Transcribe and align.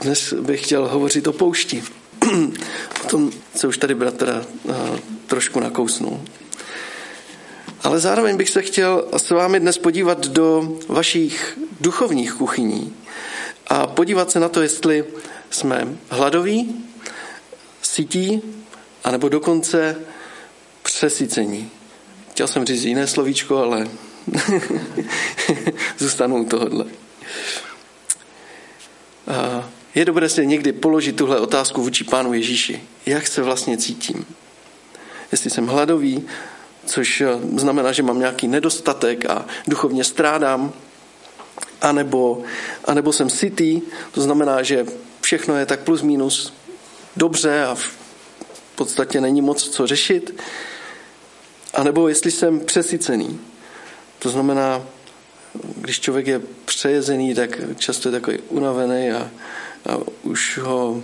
dnes 0.00 0.32
bych 0.32 0.64
chtěl 0.64 0.88
hovořit 0.88 1.26
o 1.26 1.32
poušti. 1.32 1.82
o 3.04 3.08
tom, 3.08 3.32
co 3.54 3.68
už 3.68 3.78
tady 3.78 3.94
bratr 3.94 4.46
trošku 5.26 5.60
nakousnul. 5.60 6.20
Ale 7.82 8.00
zároveň 8.00 8.36
bych 8.36 8.50
se 8.50 8.62
chtěl 8.62 9.08
s 9.16 9.30
vámi 9.30 9.60
dnes 9.60 9.78
podívat 9.78 10.26
do 10.26 10.78
vašich 10.88 11.58
duchovních 11.80 12.32
kuchyní 12.32 12.96
a 13.66 13.86
podívat 13.86 14.30
se 14.30 14.40
na 14.40 14.48
to, 14.48 14.62
jestli 14.62 15.04
jsme 15.50 15.88
hladoví, 16.08 16.84
sytí, 17.82 18.42
anebo 19.04 19.28
dokonce 19.28 19.96
přesycení. 20.82 21.70
Chtěl 22.30 22.46
jsem 22.46 22.64
říct 22.64 22.84
jiné 22.84 23.06
slovíčko, 23.06 23.58
ale 23.58 23.88
zůstanu 25.98 26.36
u 26.36 26.44
tohohle. 26.44 26.84
Je 29.94 30.04
dobré 30.04 30.28
si 30.28 30.46
někdy 30.46 30.72
položit 30.72 31.16
tuhle 31.16 31.40
otázku 31.40 31.82
vůči 31.82 32.04
Pánu 32.04 32.34
Ježíši. 32.34 32.82
Jak 33.06 33.26
se 33.26 33.42
vlastně 33.42 33.76
cítím? 33.76 34.26
Jestli 35.32 35.50
jsem 35.50 35.66
hladový, 35.66 36.26
což 36.86 37.22
znamená, 37.56 37.92
že 37.92 38.02
mám 38.02 38.18
nějaký 38.18 38.48
nedostatek 38.48 39.30
a 39.30 39.46
duchovně 39.66 40.04
strádám, 40.04 40.72
anebo, 41.80 42.42
anebo 42.84 43.12
jsem 43.12 43.30
sytý, 43.30 43.80
to 44.12 44.20
znamená, 44.20 44.62
že 44.62 44.86
všechno 45.20 45.56
je 45.56 45.66
tak 45.66 45.80
plus 45.80 46.02
minus 46.02 46.52
dobře 47.16 47.64
a 47.64 47.74
v 47.74 47.88
podstatě 48.74 49.20
není 49.20 49.42
moc 49.42 49.68
co 49.68 49.86
řešit, 49.86 50.40
anebo 51.74 52.08
jestli 52.08 52.30
jsem 52.30 52.60
přesycený. 52.60 53.40
To 54.18 54.28
znamená, 54.28 54.82
když 55.76 56.00
člověk 56.00 56.26
je 56.26 56.40
přejezený, 56.64 57.34
tak 57.34 57.50
často 57.78 58.08
je 58.08 58.12
takový 58.12 58.38
unavený 58.48 59.10
a, 59.10 59.30
a 59.88 59.96
už 60.22 60.58
ho 60.58 61.02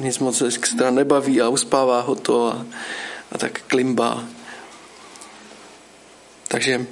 nic 0.00 0.18
moc 0.18 0.42
extra 0.42 0.90
nebaví 0.90 1.40
a 1.40 1.48
uspává 1.48 2.00
ho 2.00 2.14
to 2.14 2.46
a, 2.46 2.66
a 3.32 3.38
tak 3.38 3.60
klimbá. 3.66 4.24
Takže 6.48 6.86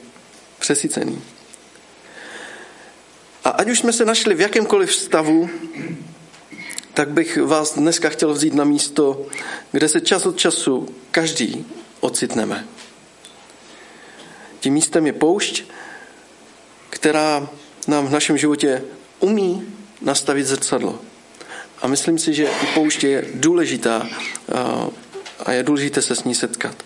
přesycený. 0.59 1.23
A 3.45 3.51
ať 3.51 3.71
už 3.71 3.79
jsme 3.79 3.93
se 3.93 4.05
našli 4.05 4.35
v 4.35 4.41
jakémkoliv 4.41 4.95
stavu, 4.95 5.51
tak 6.95 7.09
bych 7.09 7.37
vás 7.37 7.75
dneska 7.75 8.09
chtěl 8.09 8.33
vzít 8.33 8.55
na 8.55 8.65
místo, 8.65 9.27
kde 9.73 9.89
se 9.89 10.01
čas 10.01 10.27
od 10.27 10.39
času 10.39 10.89
každý 11.11 11.67
ocitneme. 12.01 12.67
Tím 14.61 14.75
místem 14.75 15.07
je 15.07 15.13
poušť, 15.13 15.65
která 16.91 17.49
nám 17.89 18.07
v 18.07 18.13
našem 18.13 18.39
životě 18.39 18.85
umí 19.21 19.75
nastavit 20.01 20.47
zrcadlo. 20.47 20.99
A 21.85 21.87
myslím 21.87 22.19
si, 22.19 22.35
že 22.35 22.49
i 22.49 22.67
poušť 22.75 23.05
je 23.05 23.25
důležitá 23.35 24.09
a 25.45 25.53
je 25.53 25.63
důležité 25.63 26.03
se 26.03 26.17
s 26.17 26.25
ní 26.25 26.35
setkat. 26.35 26.77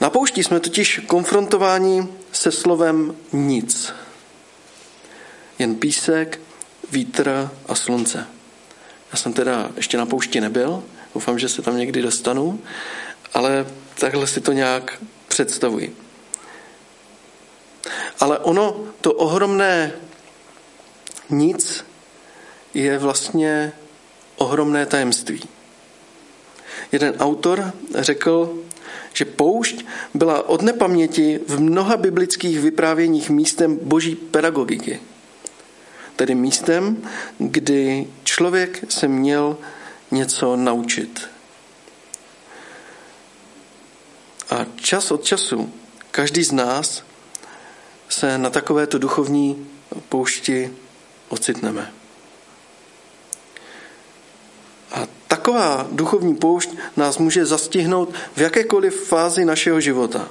Na 0.00 0.10
poušti 0.10 0.44
jsme 0.44 0.60
totiž 0.60 1.00
konfrontováni 1.06 2.08
se 2.32 2.52
slovem 2.52 3.16
nic. 3.32 3.92
Jen 5.58 5.74
písek, 5.74 6.40
vítr 6.90 7.50
a 7.66 7.74
slunce. 7.74 8.26
Já 9.12 9.18
jsem 9.18 9.32
teda 9.32 9.70
ještě 9.76 9.98
na 9.98 10.06
poušti 10.06 10.40
nebyl, 10.40 10.82
doufám, 11.14 11.38
že 11.38 11.48
se 11.48 11.62
tam 11.62 11.76
někdy 11.76 12.02
dostanu, 12.02 12.60
ale 13.34 13.66
takhle 13.94 14.26
si 14.26 14.40
to 14.40 14.52
nějak 14.52 14.98
představuji. 15.28 15.96
Ale 18.20 18.38
ono, 18.38 18.84
to 19.00 19.12
ohromné 19.12 19.92
nic 21.32 21.84
je 22.74 22.98
vlastně 22.98 23.72
ohromné 24.36 24.86
tajemství. 24.86 25.40
Jeden 26.92 27.14
autor 27.18 27.72
řekl, 27.94 28.58
že 29.12 29.24
poušť 29.24 29.84
byla 30.14 30.48
od 30.48 30.62
nepaměti 30.62 31.40
v 31.46 31.60
mnoha 31.60 31.96
biblických 31.96 32.60
vyprávěních 32.60 33.30
místem 33.30 33.78
boží 33.82 34.14
pedagogiky. 34.14 35.00
Tedy 36.16 36.34
místem, 36.34 37.08
kdy 37.38 38.06
člověk 38.24 38.84
se 38.88 39.08
měl 39.08 39.56
něco 40.10 40.56
naučit. 40.56 41.28
A 44.50 44.66
čas 44.76 45.10
od 45.10 45.24
času 45.24 45.72
každý 46.10 46.42
z 46.44 46.52
nás 46.52 47.02
se 48.08 48.38
na 48.38 48.50
takovéto 48.50 48.98
duchovní 48.98 49.66
poušti 50.08 50.70
ocitneme. 51.32 51.92
A 54.92 55.08
taková 55.28 55.86
duchovní 55.90 56.34
poušť 56.36 56.70
nás 56.96 57.18
může 57.18 57.46
zastihnout 57.46 58.14
v 58.36 58.40
jakékoliv 58.40 59.08
fázi 59.08 59.44
našeho 59.44 59.80
života. 59.80 60.28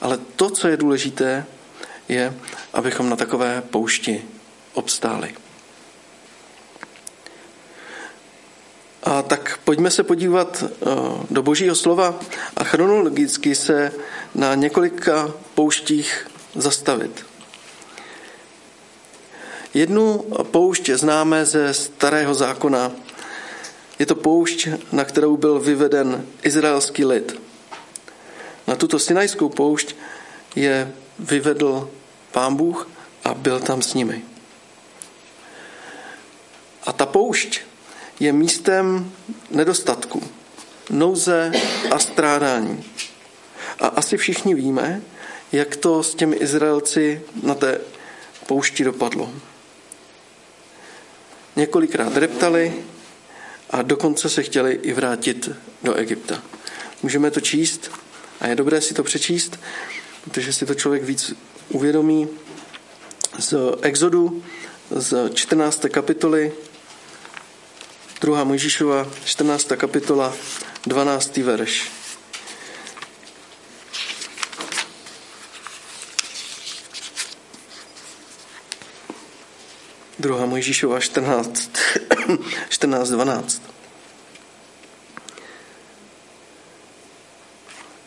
Ale 0.00 0.18
to, 0.36 0.50
co 0.50 0.68
je 0.68 0.76
důležité, 0.76 1.46
je, 2.08 2.34
abychom 2.72 3.08
na 3.08 3.16
takové 3.16 3.62
poušti 3.70 4.24
obstáli. 4.74 5.34
A 9.02 9.22
tak 9.22 9.60
pojďme 9.64 9.90
se 9.90 10.02
podívat 10.02 10.64
eh, 10.64 10.86
do 11.30 11.42
Božího 11.42 11.74
slova 11.74 12.18
a 12.56 12.64
chronologicky 12.64 13.54
se 13.54 13.92
na 14.34 14.54
několika 14.54 15.34
pouštích 15.54 16.26
zastavit. 16.54 17.35
Jednu 19.76 20.24
poušť 20.56 20.96
známe 20.96 21.44
ze 21.44 21.68
starého 21.76 22.32
zákona. 22.32 22.96
Je 24.00 24.08
to 24.08 24.16
poušť, 24.16 24.88
na 24.92 25.04
kterou 25.04 25.36
byl 25.36 25.60
vyveden 25.60 26.24
izraelský 26.40 27.04
lid. 27.04 27.36
Na 28.64 28.72
tuto 28.72 28.96
sinajskou 28.96 29.52
poušť 29.52 29.92
je 30.56 30.88
vyvedl 31.18 31.90
pán 32.32 32.56
Bůh 32.56 32.88
a 33.24 33.34
byl 33.34 33.60
tam 33.60 33.82
s 33.84 33.92
nimi. 33.94 34.24
A 36.88 36.92
ta 36.92 37.06
poušť 37.06 37.60
je 38.20 38.32
místem 38.32 39.12
nedostatku, 39.50 40.22
nouze 40.90 41.52
a 41.90 41.98
strádání. 41.98 42.84
A 43.80 43.86
asi 43.86 44.16
všichni 44.16 44.54
víme, 44.54 45.02
jak 45.52 45.76
to 45.76 46.02
s 46.02 46.14
těmi 46.14 46.36
Izraelci 46.36 47.22
na 47.42 47.54
té 47.54 47.80
poušti 48.46 48.84
dopadlo. 48.84 49.28
Několikrát 51.56 52.16
reptali 52.16 52.74
a 53.70 53.82
dokonce 53.82 54.28
se 54.28 54.42
chtěli 54.42 54.72
i 54.82 54.92
vrátit 54.92 55.50
do 55.82 55.94
Egypta. 55.94 56.42
Můžeme 57.02 57.30
to 57.30 57.40
číst 57.40 57.90
a 58.40 58.46
je 58.46 58.54
dobré 58.54 58.80
si 58.80 58.94
to 58.94 59.02
přečíst, 59.02 59.60
protože 60.24 60.52
si 60.52 60.66
to 60.66 60.74
člověk 60.74 61.04
víc 61.04 61.34
uvědomí 61.68 62.28
z 63.38 63.54
Exodu 63.82 64.42
z 64.90 65.30
14. 65.34 65.86
kapitoly 65.90 66.52
2. 68.20 68.44
Mojžíšova, 68.44 69.08
14. 69.24 69.68
kapitola, 69.76 70.34
12. 70.86 71.36
verš. 71.36 71.90
Druhá 80.18 80.46
Mojžíšova 80.46 81.00
14, 81.00 81.70
14, 82.68 83.10
12. 83.10 83.62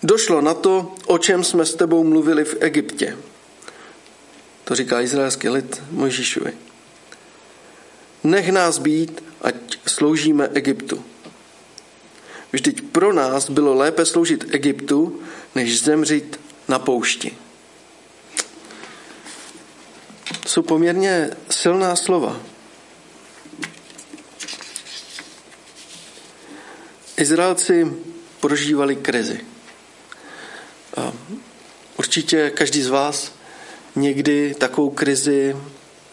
Došlo 0.04 0.42
na 0.42 0.54
to, 0.54 0.96
o 1.06 1.18
čem 1.18 1.44
jsme 1.44 1.66
s 1.66 1.76
tebou 1.76 2.04
mluvili 2.04 2.46
v 2.46 2.58
Egyptě. 2.60 3.18
To 4.64 4.76
říká 4.76 5.02
izraelský 5.02 5.50
lid 5.50 5.84
Mojžíšovi. 5.92 6.54
Nech 8.24 8.50
nás 8.50 8.78
být, 8.78 9.24
ať 9.42 9.56
sloužíme 9.86 10.50
Egyptu. 10.54 11.06
Vždyť 12.52 12.82
pro 12.82 13.14
nás 13.14 13.50
bylo 13.50 13.74
lépe 13.74 14.06
sloužit 14.06 14.46
Egyptu, 14.50 15.22
než 15.56 15.82
zemřít 15.82 16.40
na 16.68 16.80
poušti. 16.80 17.38
To 20.30 20.39
jsou 20.50 20.62
poměrně 20.62 21.30
silná 21.50 21.96
slova. 21.96 22.40
Izraelci 27.18 27.94
prožívali 28.40 28.96
krizi. 28.96 29.42
A 30.98 31.14
určitě 31.98 32.50
každý 32.50 32.82
z 32.82 32.88
vás 32.88 33.34
někdy 33.96 34.56
takovou 34.58 34.90
krizi 34.90 35.56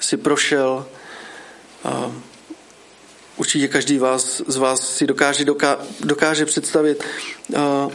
si 0.00 0.16
prošel. 0.16 0.86
A 1.84 2.12
určitě 3.36 3.68
každý 3.68 3.98
vás, 3.98 4.42
z 4.46 4.56
vás 4.56 4.96
si 4.96 5.06
dokáže, 5.06 5.44
doká, 5.44 5.78
dokáže 6.00 6.46
představit 6.46 7.04
a, 7.56 7.88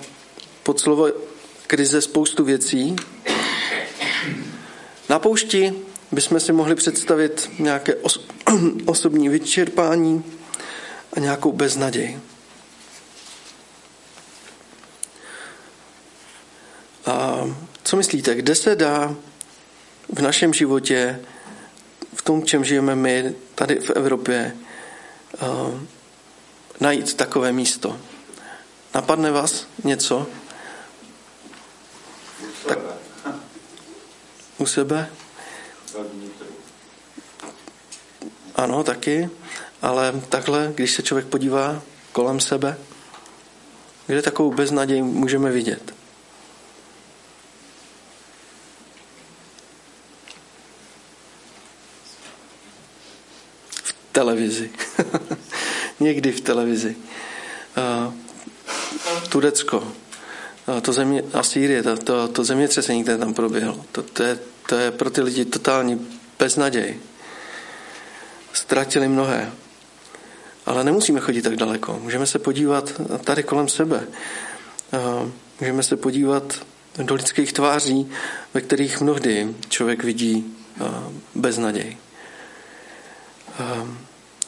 pod 0.64 0.80
slovo 0.80 1.08
krize 1.68 2.02
spoustu 2.02 2.44
věcí. 2.44 2.96
Na 5.10 5.20
poušti 5.20 5.91
bychom 6.12 6.40
si 6.40 6.54
mohli 6.54 6.75
představit 6.75 7.50
nějaké 7.60 7.94
os- 7.94 8.25
osobní 8.86 9.30
vyčerpání 9.30 10.24
a 11.13 11.19
nějakou 11.19 11.52
beznaděj. 11.52 12.19
A 17.06 17.44
co 17.84 17.98
myslíte, 17.98 18.36
kde 18.36 18.56
se 18.56 18.75
dá 18.75 19.16
v 20.13 20.22
našem 20.22 20.54
životě, 20.54 21.19
v 22.16 22.22
tom, 22.22 22.44
čem 22.46 22.66
žijeme 22.66 22.96
my 22.96 23.36
tady 23.56 23.80
v 23.80 23.90
Evropě, 23.90 24.58
najít 26.80 27.13
takové 27.13 27.52
místo? 27.52 28.00
Napadne 28.96 29.31
vás 29.31 29.68
něco? 29.84 30.28
Tak, 32.68 32.80
u 34.58 34.66
sebe? 34.66 35.10
Ano, 38.62 38.84
taky, 38.84 39.30
ale 39.81 40.22
takhle, 40.30 40.72
když 40.75 40.92
se 40.92 41.04
člověk 41.04 41.28
podívá 41.28 41.81
kolem 42.12 42.40
sebe, 42.40 42.78
kde 44.08 44.22
takovou 44.22 44.52
beznaděj 44.54 45.02
můžeme 45.02 45.52
vidět? 45.52 45.94
V 53.69 53.96
televizi. 54.12 54.69
Někdy 56.00 56.31
v 56.31 56.42
televizi. 56.42 56.96
Uh, 57.78 58.13
Turecko, 59.30 59.92
to 60.81 60.94
země, 60.94 61.24
a 61.34 61.44
Sýrie, 61.44 61.84
to, 61.84 61.98
to, 61.98 62.28
to 62.28 62.44
zemětřesení, 62.44 63.04
které 63.04 63.18
tam 63.18 63.34
proběhlo, 63.34 63.86
to, 63.92 64.04
to, 64.04 64.24
je, 64.24 64.40
to 64.69 64.75
je 64.75 64.92
pro 64.92 65.10
ty 65.10 65.22
lidi 65.22 65.46
totální 65.46 66.08
beznaděj. 66.40 67.00
Ztratili 68.72 69.08
mnohé. 69.08 69.52
Ale 70.66 70.84
nemusíme 70.84 71.20
chodit 71.20 71.42
tak 71.42 71.56
daleko. 71.56 72.00
Můžeme 72.04 72.26
se 72.26 72.40
podívat 72.40 73.02
tady 73.24 73.44
kolem 73.44 73.68
sebe. 73.68 74.08
Můžeme 75.60 75.84
se 75.84 75.98
podívat 75.98 76.66
do 77.04 77.16
lidských 77.16 77.54
tváří, 77.54 78.12
ve 78.54 78.62
kterých 78.62 79.02
mnohdy 79.02 79.56
člověk 79.70 80.04
vidí 80.04 80.56
beznaděj. 81.36 81.98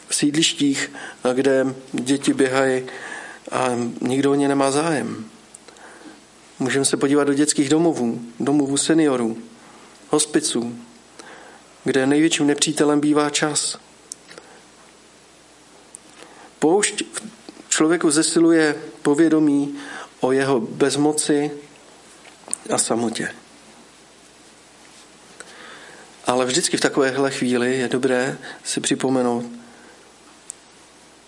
V 0.07 0.15
sídlištích, 0.15 0.91
kde 1.33 1.65
děti 1.91 2.33
běhají 2.33 2.83
a 3.51 3.69
nikdo 4.01 4.31
o 4.31 4.35
ně 4.35 4.47
nemá 4.47 4.71
zájem. 4.71 5.25
Můžeme 6.59 6.85
se 6.85 6.97
podívat 6.97 7.23
do 7.23 7.33
dětských 7.33 7.69
domovů, 7.69 8.21
domovů 8.39 8.77
seniorů, 8.77 9.37
hospiců, 10.09 10.79
kde 11.83 12.07
největším 12.07 12.47
nepřítelem 12.47 12.99
bývá 12.99 13.29
čas. 13.29 13.79
Poušť 16.63 17.03
člověku 17.69 18.11
zesiluje 18.11 18.75
povědomí 19.01 19.75
o 20.19 20.31
jeho 20.31 20.59
bezmoci 20.59 21.51
a 22.73 22.77
samotě. 22.77 23.35
Ale 26.25 26.45
vždycky 26.45 26.77
v 26.77 26.81
takovéhle 26.81 27.31
chvíli 27.31 27.77
je 27.77 27.87
dobré 27.87 28.37
si 28.63 28.79
připomenout 28.79 29.45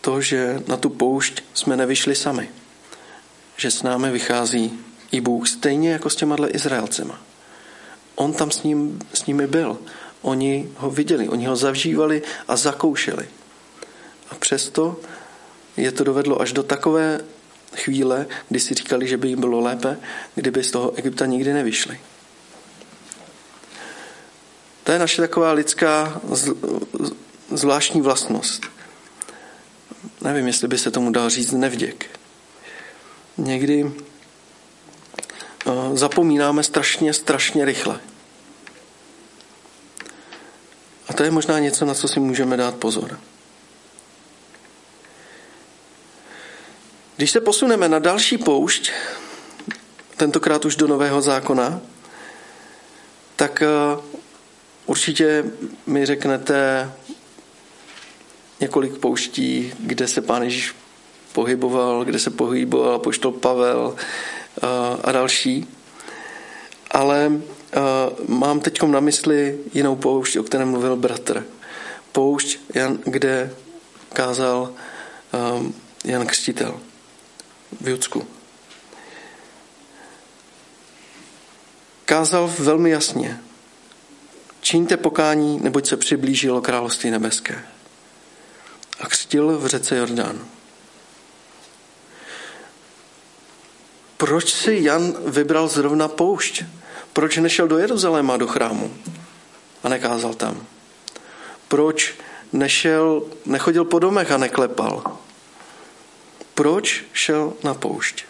to, 0.02 0.22
že 0.22 0.64
na 0.68 0.78
tu 0.78 0.90
poušť 0.90 1.44
jsme 1.54 1.78
nevyšli 1.78 2.16
sami. 2.16 2.50
Že 3.58 3.72
s 3.72 3.84
námi 3.84 4.12
vychází 4.12 4.80
i 5.12 5.22
Bůh, 5.22 5.48
stejně 5.48 5.92
jako 5.92 6.10
s 6.10 6.16
těma 6.16 6.36
Izraelcema. 6.48 7.22
On 8.16 8.34
tam 8.34 8.52
s, 8.52 8.64
ním, 8.64 9.00
s 9.14 9.26
nimi 9.26 9.48
byl. 9.48 9.80
Oni 10.22 10.72
ho 10.76 10.90
viděli, 10.90 11.30
oni 11.30 11.46
ho 11.46 11.56
zavžívali 11.56 12.22
a 12.48 12.56
zakoušeli. 12.56 13.28
A 14.30 14.36
přesto 14.36 15.00
je 15.78 15.92
to 15.92 16.04
dovedlo 16.04 16.42
až 16.42 16.54
do 16.54 16.64
takové 16.64 17.20
chvíle, 17.76 18.28
kdy 18.50 18.60
si 18.60 18.74
říkali, 18.74 19.08
že 19.08 19.18
by 19.18 19.28
jim 19.28 19.40
bylo 19.40 19.60
lépe, 19.60 19.98
kdyby 20.36 20.64
z 20.64 20.72
toho 20.72 20.96
Egypta 20.96 21.26
nikdy 21.26 21.54
nevyšli. 21.54 22.00
To 24.84 24.92
je 24.92 25.00
naše 25.00 25.22
taková 25.22 25.52
lidská 25.52 26.22
zvláštní 27.52 28.02
vlastnost. 28.02 28.66
Nevím, 30.22 30.48
jestli 30.48 30.68
by 30.68 30.78
se 30.78 30.92
tomu 30.92 31.12
dal 31.12 31.30
říct 31.30 31.52
nevděk. 31.52 32.20
Někdy 33.38 33.92
zapomínáme 35.94 36.64
strašně, 36.64 37.14
strašně 37.14 37.66
rychle. 37.66 38.00
A 41.08 41.14
to 41.14 41.24
je 41.24 41.32
možná 41.32 41.60
něco, 41.60 41.86
na 41.86 41.94
co 41.94 42.08
si 42.08 42.20
můžeme 42.20 42.58
dát 42.58 42.76
pozor. 42.76 43.20
Když 47.18 47.32
se 47.32 47.42
posuneme 47.42 47.90
na 47.90 48.00
další 48.00 48.38
poušť, 48.38 48.92
tentokrát 50.18 50.66
už 50.66 50.76
do 50.76 50.88
Nového 50.88 51.22
zákona, 51.22 51.82
tak 53.36 53.64
určitě 54.86 55.46
mi 55.86 56.06
řeknete 56.06 56.92
několik 58.60 58.98
pouští, 58.98 59.74
kde 59.80 60.08
se 60.08 60.22
pán 60.22 60.44
Ježíš 60.44 60.76
pohyboval, 61.34 62.06
kde 62.06 62.20
se 62.20 62.30
pohyboval 62.30 63.00
poštol 63.00 63.32
Pavel 63.32 63.96
a 65.04 65.12
další. 65.12 65.68
Ale 66.92 67.32
mám 68.28 68.60
teď 68.60 68.84
na 68.84 69.00
mysli 69.00 69.60
jinou 69.74 69.96
poušť, 69.96 70.38
o 70.38 70.44
kterém 70.44 70.70
mluvil 70.70 70.96
bratr. 70.96 71.46
Poušť, 72.12 72.60
kde 73.04 73.54
kázal 74.14 74.74
Jan 76.04 76.26
Křtitel 76.28 76.80
v 77.82 77.88
Judsku. 77.88 78.28
Kázal 82.06 82.54
velmi 82.60 82.90
jasně. 82.90 83.42
Čiňte 84.62 84.98
pokání, 84.98 85.60
neboť 85.60 85.88
se 85.88 85.98
přiblížilo 85.98 86.62
království 86.62 87.12
nebeské. 87.12 87.66
A 89.00 89.08
křtil 89.08 89.58
v 89.58 89.68
řece 89.68 89.98
Jordán. 89.98 90.46
Proč 94.18 94.54
si 94.54 94.78
Jan 94.82 95.14
vybral 95.26 95.68
zrovna 95.68 96.08
poušť? 96.08 96.64
Proč 97.14 97.38
nešel 97.38 97.68
do 97.68 97.78
Jeruzaléma, 97.78 98.38
do 98.38 98.48
chrámu 98.48 98.94
a 99.84 99.90
nekázal 99.90 100.34
tam? 100.34 100.66
Proč 101.68 102.14
nešel, 102.54 103.24
nechodil 103.46 103.86
po 103.86 104.00
domech 104.00 104.32
a 104.32 104.38
neklepal? 104.38 105.18
Proč 106.56 107.04
šel 107.14 107.54
na 107.64 107.74
poušť? 107.74 108.26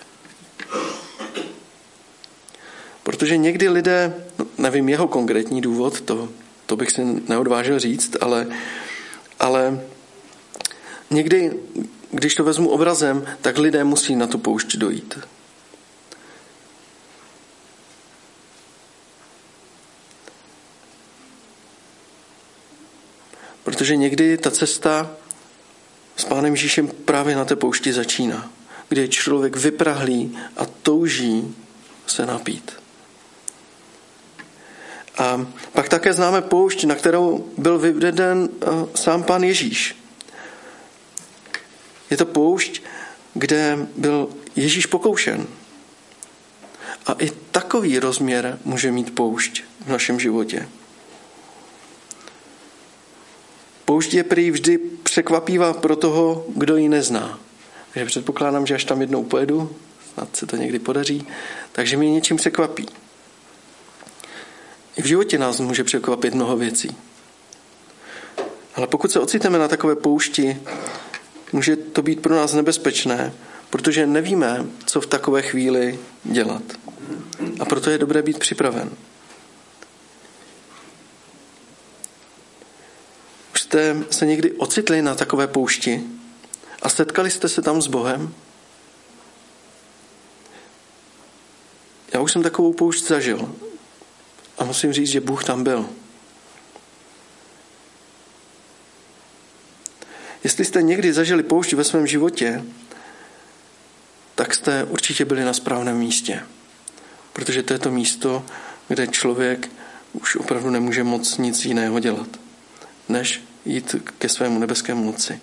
Protože 3.04 3.38
někdy 3.38 3.70
lidé, 3.70 4.26
nevím 4.58 4.90
jeho 4.90 5.08
konkrétní 5.08 5.62
důvod, 5.62 6.02
to, 6.02 6.30
to 6.66 6.76
bych 6.76 6.92
si 6.92 7.04
neodvážil 7.04 7.80
říct, 7.80 8.16
ale, 8.22 8.48
ale 9.40 9.82
někdy, 11.10 11.54
když 12.12 12.36
to 12.36 12.44
vezmu 12.44 12.70
obrazem, 12.70 13.26
tak 13.42 13.58
lidé 13.58 13.84
musí 13.84 14.16
na 14.16 14.28
tu 14.28 14.38
poušť 14.38 14.76
dojít. 14.76 15.20
Protože 23.64 23.96
někdy 23.96 24.38
ta 24.38 24.52
cesta 24.52 25.12
Pánem 26.28 26.54
Ježíšem 26.54 26.88
právě 26.88 27.36
na 27.36 27.46
té 27.46 27.56
poušti 27.56 27.94
začíná, 27.94 28.52
kde 28.90 29.02
je 29.02 29.08
člověk 29.08 29.56
vyprahlý 29.56 30.38
a 30.58 30.66
touží 30.66 31.56
se 32.08 32.26
napít. 32.26 32.72
A 35.18 35.48
pak 35.74 35.90
také 35.90 36.14
známe 36.14 36.42
poušť, 36.42 36.84
na 36.84 36.96
kterou 36.96 37.50
byl 37.58 37.80
vyveden 37.80 38.50
eh, 38.50 38.68
sám 38.96 39.24
pán 39.24 39.44
Ježíš. 39.44 39.96
Je 42.10 42.18
to 42.18 42.26
poušť, 42.26 42.82
kde 43.34 43.88
byl 43.98 44.30
Ježíš 44.56 44.86
pokoušen. 44.86 45.48
A 47.06 47.14
i 47.14 47.30
takový 47.52 48.00
rozměr 48.00 48.60
může 48.66 48.92
mít 48.92 49.16
poušť 49.16 49.64
v 49.86 49.90
našem 49.90 50.20
životě. 50.20 50.70
Poušť 53.86 54.14
je 54.14 54.24
prý 54.24 54.52
vždy 54.52 54.78
překvapivá 55.16 55.74
pro 55.74 55.96
toho, 55.96 56.46
kdo 56.56 56.76
ji 56.76 56.90
nezná. 56.90 57.40
Takže 57.94 58.06
předpokládám, 58.06 58.66
že 58.66 58.76
až 58.76 58.84
tam 58.84 59.02
jednou 59.02 59.24
pojedu, 59.24 59.76
snad 60.14 60.36
se 60.36 60.46
to 60.46 60.56
někdy 60.56 60.80
podaří, 60.80 61.28
takže 61.72 61.98
mě 61.98 62.12
něčím 62.12 62.38
překvapí. 62.38 62.86
I 64.98 65.02
v 65.02 65.06
životě 65.06 65.38
nás 65.38 65.60
může 65.60 65.84
překvapit 65.84 66.34
mnoho 66.34 66.58
věcí. 66.58 66.98
Ale 68.76 68.88
pokud 68.88 69.12
se 69.12 69.20
ocitneme 69.20 69.60
na 69.60 69.68
takové 69.68 69.96
poušti, 69.96 70.58
může 71.54 71.76
to 71.76 72.02
být 72.02 72.22
pro 72.22 72.36
nás 72.36 72.54
nebezpečné, 72.54 73.34
protože 73.70 74.08
nevíme, 74.08 74.66
co 74.86 75.02
v 75.02 75.08
takové 75.08 75.42
chvíli 75.42 76.00
dělat. 76.24 76.64
A 77.60 77.66
proto 77.66 77.90
je 77.90 77.98
dobré 77.98 78.22
být 78.22 78.40
připraven. 78.40 78.90
Jste 83.76 83.96
se 84.10 84.26
někdy 84.26 84.52
ocitli 84.52 85.02
na 85.02 85.16
takové 85.16 85.48
poušti 85.48 86.04
a 86.82 86.90
setkali 86.90 87.32
jste 87.32 87.50
se 87.50 87.62
tam 87.62 87.82
s 87.82 87.88
Bohem? 87.88 88.34
Já 92.14 92.22
už 92.22 92.32
jsem 92.32 92.44
takovou 92.44 92.74
poušť 92.74 93.08
zažil 93.08 93.56
a 94.58 94.64
musím 94.64 94.94
říct, 94.94 95.10
že 95.10 95.22
Bůh 95.22 95.44
tam 95.44 95.64
byl. 95.64 95.90
Jestli 100.44 100.66
jste 100.66 100.82
někdy 100.82 101.14
zažili 101.14 101.44
poušť 101.44 101.74
ve 101.74 101.84
svém 101.84 102.08
životě, 102.08 102.64
tak 104.36 104.54
jste 104.54 104.84
určitě 104.84 105.26
byli 105.26 105.44
na 105.44 105.54
správném 105.54 105.98
místě. 105.98 106.44
Protože 107.34 107.64
to 107.64 107.74
je 107.74 107.80
to 107.80 107.92
místo, 107.92 108.46
kde 108.88 109.08
člověk 109.08 109.70
už 110.14 110.36
opravdu 110.36 110.70
nemůže 110.70 111.04
moc 111.04 111.38
nic 111.38 111.66
jiného 111.66 112.00
dělat, 112.00 112.28
než 113.10 113.42
jít 113.66 113.96
ke 114.18 114.30
svému 114.30 114.60
nebeskému 114.60 115.04
moci. 115.04 115.42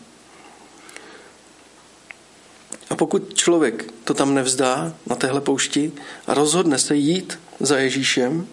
A 2.91 2.97
pokud 2.97 3.35
člověk 3.35 3.93
to 4.05 4.15
tam 4.15 4.35
nevzdá 4.35 4.95
na 5.07 5.17
téhle 5.17 5.41
poušti 5.41 5.93
a 6.27 6.35
rozhodne 6.35 6.79
se 6.79 6.97
jít 6.97 7.39
za 7.61 7.79
Ježíšem, 7.79 8.47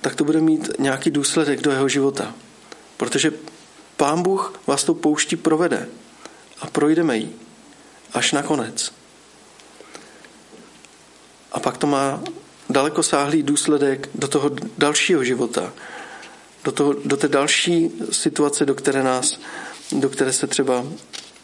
tak 0.00 0.14
to 0.14 0.24
bude 0.24 0.40
mít 0.40 0.70
nějaký 0.78 1.10
důsledek 1.10 1.60
do 1.60 1.70
jeho 1.70 1.88
života. 1.88 2.34
Protože 2.96 3.32
Pán 3.96 4.22
Bůh 4.22 4.60
vás 4.66 4.84
tou 4.84 4.94
pouští 4.94 5.36
provede 5.36 5.88
a 6.60 6.66
projdeme 6.66 7.16
ji 7.16 7.36
až 8.14 8.32
na 8.32 8.42
konec. 8.42 8.92
A 11.52 11.60
pak 11.60 11.76
to 11.76 11.86
má 11.86 12.20
daleko 12.70 13.02
sáhlý 13.02 13.42
důsledek 13.42 14.08
do 14.14 14.28
toho 14.28 14.50
dalšího 14.78 15.24
života, 15.24 15.72
do, 16.64 16.72
toho, 16.72 16.92
do 17.04 17.16
té 17.16 17.28
další 17.28 17.90
situace, 18.10 18.66
do 18.66 18.74
které 18.74 19.02
nás, 19.02 19.40
do 19.92 20.08
které 20.08 20.32
se 20.32 20.46
třeba 20.46 20.84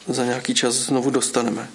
za 0.06 0.24
nějaký 0.24 0.54
čas 0.54 0.74
znovu 0.74 1.10
dostaneme. 1.10 1.68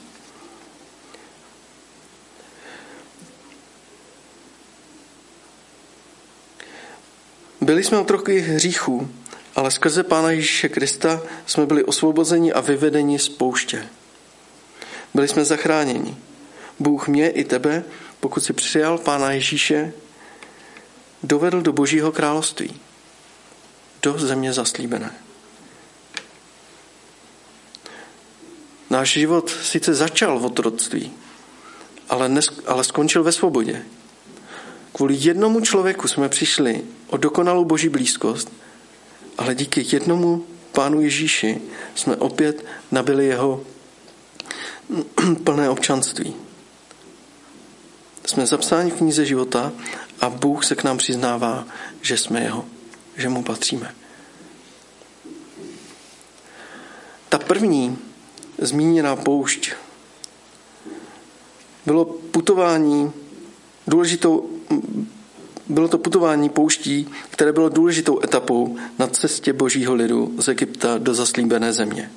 Byli 7.62 7.84
jsme 7.84 7.98
otroky 7.98 8.40
hříchů, 8.40 9.10
ale 9.56 9.72
skrze 9.72 10.04
Pána 10.04 10.32
Ježíše 10.32 10.70
Krista 10.70 11.22
jsme 11.46 11.66
byli 11.66 11.84
osvobozeni 11.84 12.54
a 12.54 12.62
vyvedeni 12.62 13.20
z 13.20 13.30
pouště. 13.30 13.88
Byli 15.14 15.28
jsme 15.28 15.46
zachráněni. 15.46 16.18
Bůh 16.80 17.08
mě 17.08 17.30
i 17.30 17.44
tebe, 17.44 17.84
pokud 18.20 18.40
si 18.40 18.54
přijal 18.54 18.98
Pána 18.98 19.32
Ježíše, 19.32 19.94
dovedl 21.24 21.62
do 21.62 21.74
Božího 21.74 22.12
království, 22.12 22.80
do 24.02 24.20
země 24.20 24.54
zaslíbené. 24.54 25.12
Náš 28.90 29.14
život 29.14 29.50
sice 29.50 29.94
začal 29.94 30.40
v 30.40 30.46
otroctví, 30.46 31.14
ale, 32.10 32.32
ale 32.66 32.84
skončil 32.84 33.24
ve 33.24 33.32
svobodě. 33.32 33.86
Kvůli 34.94 35.16
jednomu 35.20 35.62
člověku 35.62 36.08
jsme 36.08 36.30
přišli 36.30 36.84
o 37.08 37.18
dokonalou 37.18 37.66
boží 37.66 37.90
blízkost, 37.90 38.52
ale 39.38 39.56
díky 39.56 39.86
jednomu 39.92 40.46
pánu 40.72 41.02
Ježíši 41.02 41.62
jsme 41.96 42.16
opět 42.16 42.66
nabili 42.92 43.26
jeho 43.26 43.64
plné 45.44 45.70
občanství. 45.70 46.36
Jsme 48.26 48.46
zapsáni 48.46 48.92
v 48.92 48.96
knize 48.96 49.26
života 49.26 49.72
a 50.22 50.30
Bůh 50.30 50.66
se 50.66 50.76
k 50.76 50.84
nám 50.84 50.98
přiznává, 50.98 51.66
že 52.02 52.18
jsme 52.18 52.42
jeho, 52.42 52.66
že 53.20 53.30
mu 53.30 53.44
patříme. 53.44 53.96
Ta 57.30 57.38
první 57.38 57.98
zmíněná 58.58 59.16
poušť 59.16 59.72
bylo 61.86 62.06
putování 62.06 63.12
důležitou, 63.88 64.50
bylo 65.70 65.88
to 65.88 65.98
putování 65.98 66.50
pouští, 66.50 67.08
které 67.30 67.54
bylo 67.54 67.70
důležitou 67.70 68.24
etapou 68.24 68.78
na 69.00 69.08
cestě 69.08 69.54
božího 69.54 69.94
lidu 69.94 70.34
z 70.38 70.48
Egypta 70.48 70.98
do 70.98 71.14
zaslíbené 71.14 71.74
země. 71.74 72.12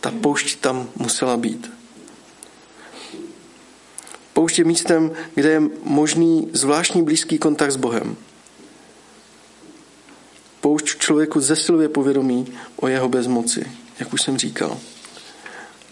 Ta 0.00 0.10
poušť 0.10 0.60
tam 0.60 0.88
musela 0.96 1.36
být. 1.36 1.70
Poušť 4.32 4.58
je 4.58 4.64
místem, 4.64 5.12
kde 5.34 5.50
je 5.50 5.62
možný 5.84 6.48
zvláštní 6.52 7.02
blízký 7.02 7.38
kontakt 7.38 7.70
s 7.72 7.76
Bohem. 7.76 8.16
Poušť 10.64 10.98
člověku 10.98 11.40
zesiluje 11.40 11.88
povědomí 11.88 12.46
o 12.76 12.88
jeho 12.88 13.08
bezmoci, 13.08 13.70
jak 14.00 14.12
už 14.12 14.22
jsem 14.22 14.38
říkal. 14.38 14.78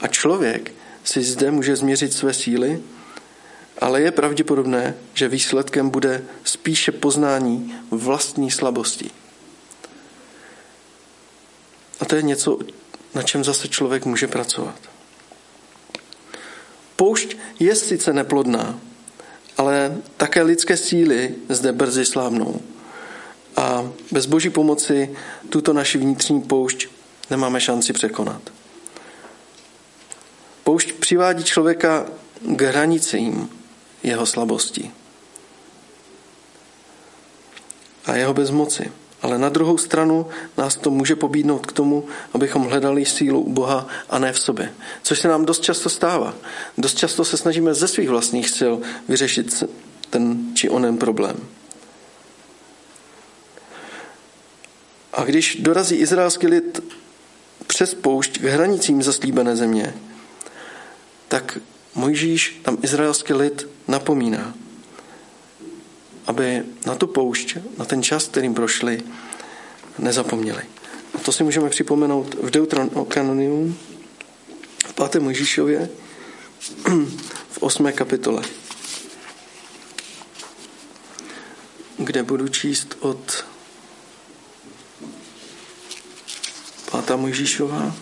A 0.00 0.06
člověk 0.06 0.72
si 1.04 1.22
zde 1.22 1.50
může 1.50 1.76
změřit 1.76 2.12
své 2.12 2.32
síly, 2.32 2.82
ale 3.78 4.02
je 4.02 4.10
pravděpodobné, 4.10 4.94
že 5.14 5.28
výsledkem 5.28 5.90
bude 5.90 6.24
spíše 6.44 6.92
poznání 6.92 7.74
vlastní 7.90 8.50
slabosti. 8.50 9.10
A 12.00 12.04
to 12.04 12.16
je 12.16 12.22
něco, 12.22 12.58
na 13.14 13.22
čem 13.22 13.44
zase 13.44 13.68
člověk 13.68 14.04
může 14.04 14.26
pracovat. 14.26 14.78
Poušť 16.96 17.36
je 17.58 17.74
sice 17.74 18.12
neplodná, 18.12 18.80
ale 19.56 19.96
také 20.16 20.42
lidské 20.42 20.76
síly 20.76 21.34
zde 21.48 21.72
brzy 21.72 22.04
slábnou. 22.04 22.60
A 23.56 23.90
bez 24.10 24.26
boží 24.26 24.50
pomoci 24.50 25.16
tuto 25.48 25.72
naši 25.72 25.98
vnitřní 25.98 26.42
poušť 26.42 26.86
nemáme 27.30 27.60
šanci 27.60 27.92
překonat. 27.92 28.42
Poušť 30.64 30.92
přivádí 30.92 31.44
člověka 31.44 32.06
k 32.42 32.62
hranicím 32.62 33.50
jeho 34.02 34.26
slabosti 34.26 34.90
a 38.04 38.16
jeho 38.16 38.34
bezmoci. 38.34 38.92
Ale 39.22 39.38
na 39.38 39.48
druhou 39.48 39.78
stranu 39.78 40.26
nás 40.58 40.76
to 40.76 40.90
může 40.90 41.16
pobídnout 41.16 41.66
k 41.66 41.72
tomu, 41.72 42.06
abychom 42.34 42.62
hledali 42.62 43.06
sílu 43.06 43.40
u 43.40 43.52
Boha 43.52 43.86
a 44.10 44.18
ne 44.18 44.32
v 44.32 44.38
sobě. 44.38 44.74
Což 45.02 45.18
se 45.18 45.28
nám 45.28 45.44
dost 45.44 45.62
často 45.62 45.88
stává. 45.88 46.34
Dost 46.78 46.98
často 46.98 47.24
se 47.24 47.36
snažíme 47.36 47.74
ze 47.74 47.88
svých 47.88 48.08
vlastních 48.08 48.48
sil 48.58 48.74
vyřešit 49.08 49.64
ten 50.10 50.54
či 50.54 50.68
onen 50.68 50.98
problém. 50.98 51.36
A 55.12 55.24
když 55.24 55.56
dorazí 55.60 55.96
izraelský 55.96 56.46
lid 56.46 56.80
přes 57.66 57.94
poušť 57.94 58.38
k 58.38 58.44
hranicím 58.44 59.02
zaslíbené 59.02 59.56
země, 59.56 59.94
tak 61.28 61.58
Mojžíš 61.94 62.60
tam 62.62 62.78
izraelský 62.82 63.32
lid 63.32 63.68
napomíná, 63.88 64.54
aby 66.26 66.62
na 66.86 66.94
tu 66.94 67.06
poušť, 67.06 67.56
na 67.78 67.84
ten 67.84 68.02
čas, 68.02 68.28
kterým 68.28 68.54
prošli, 68.54 69.02
nezapomněli. 69.98 70.62
A 71.14 71.18
to 71.18 71.32
si 71.32 71.44
můžeme 71.44 71.68
připomenout 71.68 72.34
v 72.34 72.50
Deuteronomium, 72.50 73.78
v 74.78 74.94
5. 74.94 75.22
Mojžíšově, 75.22 75.90
v 77.50 77.58
8. 77.60 77.92
kapitole, 77.92 78.42
kde 81.98 82.22
budu 82.22 82.48
číst 82.48 82.96
od 83.00 83.44
5. 86.92 87.16
Mojžíšova, 87.16 87.94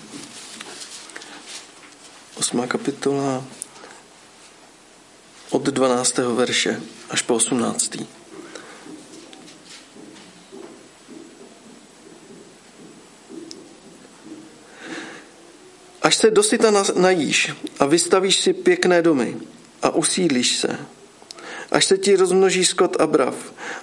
8. 2.35 2.68
kapitola, 2.68 3.44
od 5.50 5.62
12. 5.62 6.18
verše 6.18 6.82
až 7.11 7.23
po 7.23 7.35
18. 7.35 8.02
Až 16.02 16.16
se 16.16 16.30
dosyta 16.30 16.75
najíš 16.94 17.54
a 17.78 17.87
vystavíš 17.87 18.40
si 18.40 18.52
pěkné 18.52 19.02
domy 19.02 19.37
a 19.82 19.90
usídlíš 19.90 20.56
se, 20.56 20.78
až 21.70 21.85
se 21.85 21.99
ti 21.99 22.16
rozmnoží 22.16 22.64
skot 22.64 23.00
a 23.00 23.06
brav, 23.06 23.35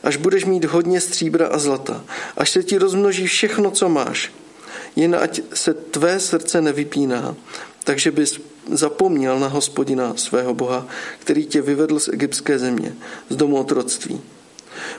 až 0.03 0.17
budeš 0.17 0.45
mít 0.45 0.65
hodně 0.65 1.01
stříbra 1.01 1.47
a 1.47 1.57
zlata, 1.57 2.03
až 2.37 2.49
se 2.49 2.63
ti 2.63 2.77
rozmnoží 2.77 3.27
všechno, 3.27 3.71
co 3.71 3.89
máš, 3.89 4.31
jen 4.97 5.15
ať 5.15 5.41
se 5.53 5.73
tvé 5.73 6.19
srdce 6.19 6.61
nevypíná, 6.61 7.35
takže 7.83 8.11
bys 8.11 8.39
zapomněl 8.71 9.39
na 9.39 9.47
hospodina 9.47 10.13
svého 10.15 10.53
Boha, 10.53 10.87
který 11.19 11.45
tě 11.45 11.61
vyvedl 11.61 11.99
z 11.99 12.07
egyptské 12.07 12.59
země, 12.59 12.95
z 13.29 13.35
domu 13.35 13.57
otroctví. 13.57 14.21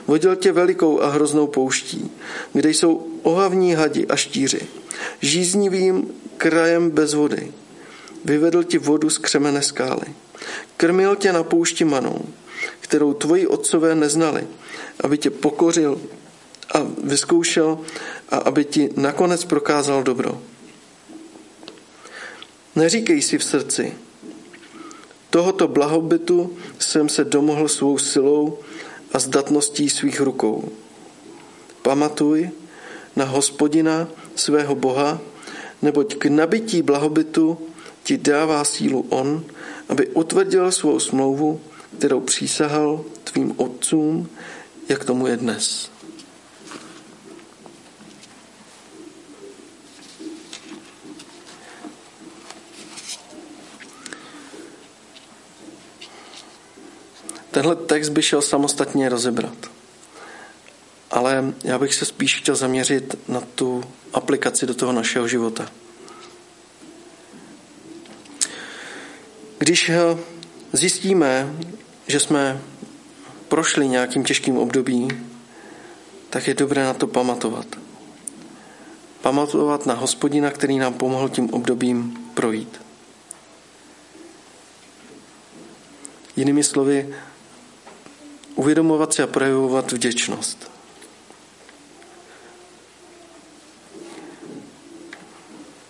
Vodil 0.07 0.35
tě 0.35 0.51
velikou 0.51 1.01
a 1.01 1.09
hroznou 1.09 1.47
pouští, 1.47 2.11
kde 2.53 2.69
jsou 2.69 3.07
ohavní 3.23 3.73
hadi 3.73 4.07
a 4.07 4.15
štíři, 4.15 4.61
žíznivým 5.21 6.07
krajem 6.37 6.89
bez 6.89 7.13
vody. 7.13 7.51
Vyvedl 8.25 8.63
ti 8.63 8.77
vodu 8.77 9.09
z 9.09 9.17
křemene 9.17 9.61
skály. 9.61 10.07
Krmil 10.77 11.15
tě 11.15 11.33
na 11.33 11.43
poušti 11.43 11.85
manou, 11.85 12.21
kterou 12.79 13.13
tvoji 13.13 13.47
otcové 13.47 13.95
neznali, 13.95 14.47
aby 15.03 15.17
tě 15.17 15.29
pokořil 15.29 16.01
a 16.73 16.85
vyzkoušel 17.03 17.79
a 18.29 18.37
aby 18.37 18.65
ti 18.65 18.89
nakonec 18.97 19.45
prokázal 19.45 20.03
dobro. 20.03 20.41
Neříkej 22.75 23.21
si 23.21 23.37
v 23.37 23.43
srdci, 23.43 23.93
tohoto 25.29 25.67
blahobytu 25.67 26.57
jsem 26.79 27.09
se 27.09 27.23
domohl 27.25 27.67
svou 27.67 27.97
silou 27.97 28.57
a 29.13 29.19
zdatností 29.19 29.89
svých 29.89 30.21
rukou. 30.21 30.69
Pamatuj 31.81 32.49
na 33.15 33.25
hospodina 33.25 34.07
svého 34.35 34.75
Boha, 34.75 35.19
neboť 35.81 36.15
k 36.15 36.25
nabití 36.25 36.81
blahobytu 36.81 37.57
ti 38.03 38.17
dává 38.17 38.63
sílu 38.63 39.05
On, 39.09 39.43
aby 39.89 40.07
utvrdil 40.07 40.71
svou 40.71 40.99
smlouvu, 40.99 41.61
kterou 41.97 42.19
přísahal 42.19 43.05
tvým 43.23 43.53
otcům, 43.57 44.29
jak 44.89 45.05
tomu 45.05 45.27
je 45.27 45.37
dnes. 45.37 45.91
Tenhle 57.59 57.75
text 57.75 58.09
by 58.09 58.21
šel 58.21 58.41
samostatně 58.41 59.09
rozebrat. 59.09 59.71
Ale 61.11 61.53
já 61.63 61.79
bych 61.79 61.93
se 61.93 62.05
spíš 62.05 62.35
chtěl 62.35 62.55
zaměřit 62.55 63.29
na 63.29 63.41
tu 63.41 63.83
aplikaci 64.13 64.65
do 64.65 64.73
toho 64.73 64.91
našeho 64.91 65.27
života. 65.27 65.71
Když 69.57 69.89
eh, 69.89 70.17
zjistíme, 70.73 71.55
že 72.07 72.19
jsme 72.19 72.61
prošli 73.47 73.87
nějakým 73.87 74.23
těžkým 74.23 74.57
obdobím, 74.57 75.31
tak 76.29 76.47
je 76.47 76.53
dobré 76.53 76.83
na 76.83 76.93
to 76.93 77.07
pamatovat. 77.07 77.67
Pamatovat 79.21 79.85
na 79.85 79.93
hospodina, 79.93 80.51
který 80.51 80.77
nám 80.79 80.93
pomohl 80.93 81.29
tím 81.29 81.53
obdobím 81.53 82.17
projít. 82.33 82.81
Jinými 86.35 86.63
slovy, 86.63 87.15
uvědomovat 88.59 89.13
si 89.13 89.21
a 89.21 89.27
projevovat 89.27 89.91
vděčnost. 89.91 90.71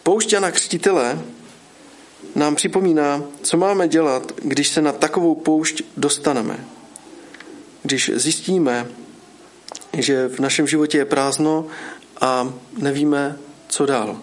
Poušť 0.04 0.34
Jana 0.34 0.52
Křtitele 0.52 1.22
nám 2.36 2.56
připomíná, 2.56 3.24
co 3.42 3.58
máme 3.58 3.88
dělat, 3.88 4.32
když 4.38 4.68
se 4.68 4.82
na 4.82 4.92
takovou 4.92 5.36
poušť 5.36 5.82
dostaneme. 5.98 6.66
Když 7.84 8.12
zjistíme, 8.14 8.88
že 9.94 10.28
v 10.28 10.40
našem 10.40 10.68
životě 10.68 10.98
je 10.98 11.06
prázdno 11.06 11.68
a 12.22 12.54
nevíme, 12.78 13.38
co 13.68 13.86
dál. 13.86 14.20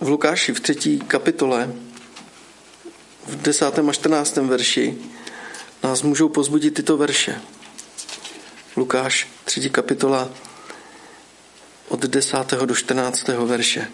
V 0.00 0.08
Lukáši 0.08 0.54
v 0.54 0.60
třetí 0.60 0.98
kapitole 0.98 1.72
v 3.26 3.42
desátém 3.42 3.88
a 3.88 3.92
čtrnáctém 3.92 4.48
verši 4.48 4.98
nás 5.82 6.02
můžou 6.02 6.28
pozbudit 6.28 6.74
tyto 6.74 6.96
verše. 6.96 7.40
Lukáš, 8.76 9.28
třetí 9.44 9.70
kapitola, 9.70 10.30
od 11.88 12.00
10. 12.00 12.50
do 12.64 12.74
14. 12.74 13.28
verše. 13.28 13.88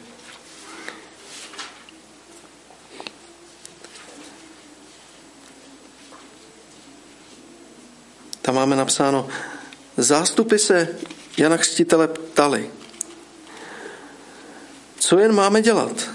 Tam 8.43 8.55
máme 8.55 8.77
napsáno, 8.77 9.29
zástupy 9.97 10.59
se 10.59 10.89
Jana 11.37 11.59
Křtitele 11.59 12.09
ptali, 12.09 12.71
co 14.99 15.19
jen 15.19 15.35
máme 15.35 15.63
dělat? 15.63 16.11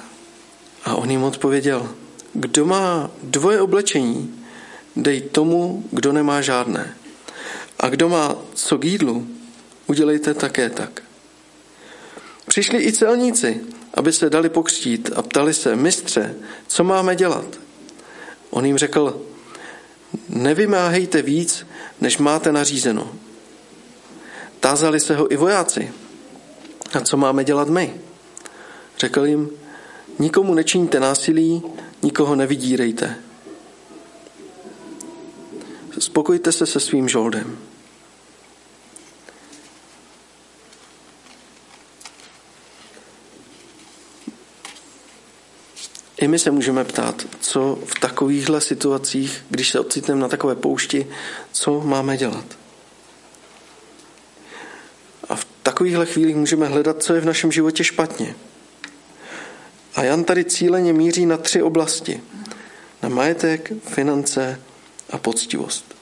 A 0.86 0.96
on 0.96 1.12
jim 1.12 1.24
odpověděl, 1.24 1.96
kdo 2.34 2.66
má 2.66 3.12
dvoje 3.24 3.62
oblečení, 3.62 4.39
dej 5.04 5.22
tomu, 5.22 5.84
kdo 5.92 6.14
nemá 6.14 6.42
žádné. 6.42 6.96
A 7.80 7.90
kdo 7.90 8.10
má 8.10 8.36
co 8.54 8.78
k 8.78 8.86
jídlu, 8.86 9.28
udělejte 9.88 10.34
také 10.34 10.70
tak. 10.70 11.02
Přišli 12.48 12.84
i 12.84 12.94
celníci, 12.94 13.62
aby 13.94 14.14
se 14.14 14.30
dali 14.30 14.50
pokřtít 14.50 15.10
a 15.16 15.22
ptali 15.22 15.54
se, 15.54 15.76
mistře, 15.76 16.36
co 16.68 16.84
máme 16.84 17.16
dělat? 17.16 17.46
On 18.50 18.66
jim 18.66 18.78
řekl, 18.78 19.22
nevymáhejte 20.30 21.22
víc, 21.22 21.68
než 22.02 22.18
máte 22.18 22.52
nařízeno. 22.52 23.12
Tázali 24.60 25.00
se 25.00 25.16
ho 25.16 25.32
i 25.32 25.36
vojáci. 25.36 25.94
A 26.94 27.02
co 27.02 27.18
máme 27.18 27.44
dělat 27.44 27.70
my? 27.70 27.94
Řekl 28.98 29.26
jim, 29.26 29.50
nikomu 30.20 30.54
nečiňte 30.54 31.00
násilí, 31.00 31.64
nikoho 32.04 32.36
nevydírejte. 32.36 33.16
Spokojte 36.00 36.52
se 36.52 36.66
se 36.66 36.80
svým 36.80 37.10
žoldem. 37.10 37.58
I 46.22 46.28
my 46.28 46.40
se 46.40 46.52
můžeme 46.52 46.84
ptát, 46.84 47.26
co 47.40 47.80
v 47.86 48.00
takovýchhle 48.00 48.62
situacích, 48.62 49.46
když 49.50 49.70
se 49.70 49.80
ocitneme 49.80 50.22
na 50.22 50.28
takové 50.28 50.56
poušti, 50.56 51.08
co 51.52 51.82
máme 51.82 52.18
dělat. 52.18 52.46
A 55.30 55.36
v 55.36 55.46
takovýchhle 55.64 56.06
chvílích 56.06 56.36
můžeme 56.36 56.68
hledat, 56.68 57.04
co 57.04 57.14
je 57.14 57.22
v 57.22 57.26
našem 57.26 57.52
životě 57.52 57.84
špatně. 57.84 58.36
A 59.96 60.04
Jan 60.04 60.24
tady 60.24 60.46
cíleně 60.46 60.94
míří 60.94 61.26
na 61.26 61.38
tři 61.38 61.62
oblasti. 61.62 62.22
Na 63.04 63.10
majetek, 63.10 63.72
finance 63.88 64.60
a 65.10 65.18
poctivost. 65.18 65.96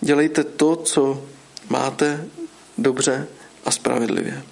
Dělejte 0.00 0.44
to, 0.44 0.76
co 0.76 1.24
máte 1.68 2.26
dobře 2.78 3.28
a 3.64 3.70
spravedlivě. 3.70 4.42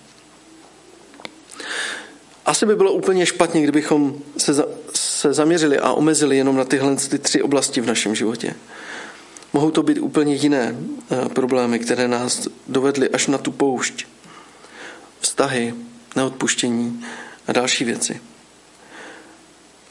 Asi 2.46 2.66
by 2.66 2.77
bylo 2.77 2.92
úplně 2.92 3.27
špatně, 3.27 3.62
kdybychom 3.62 4.14
se, 4.37 4.55
za, 4.55 4.64
se 4.94 5.33
zaměřili 5.33 5.79
a 5.79 5.92
omezili 5.92 6.37
jenom 6.37 6.57
na 6.57 6.64
tyhle 6.64 6.96
ty 6.96 7.18
tři 7.18 7.42
oblasti 7.42 7.81
v 7.81 7.87
našem 7.87 8.14
životě. 8.14 8.55
Mohou 9.53 9.70
to 9.70 9.83
být 9.83 9.98
úplně 9.98 10.35
jiné 10.35 10.77
eh, 10.77 11.29
problémy, 11.29 11.79
které 11.79 12.09
nás 12.09 12.48
dovedly 12.66 13.09
až 13.09 13.27
na 13.27 13.38
tu 13.38 13.53
poušť. 13.53 14.07
Vztahy, 15.20 15.74
neodpuštění 16.16 17.05
a 17.46 17.53
další 17.53 17.85
věci. 17.85 18.20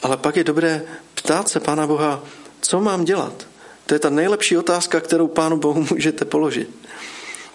Ale 0.04 0.18
pak 0.18 0.36
je 0.36 0.44
dobré 0.44 0.82
ptát 1.14 1.50
se 1.50 1.60
Pána 1.60 1.88
Boha, 1.88 2.24
co 2.68 2.82
mám 2.82 3.06
dělat? 3.06 3.48
To 3.86 3.96
je 3.96 4.00
ta 4.00 4.10
nejlepší 4.10 4.58
otázka, 4.58 5.00
kterou 5.00 5.28
Pánu 5.28 5.58
Bohu 5.58 5.88
můžete 5.92 6.26
položit. 6.26 6.70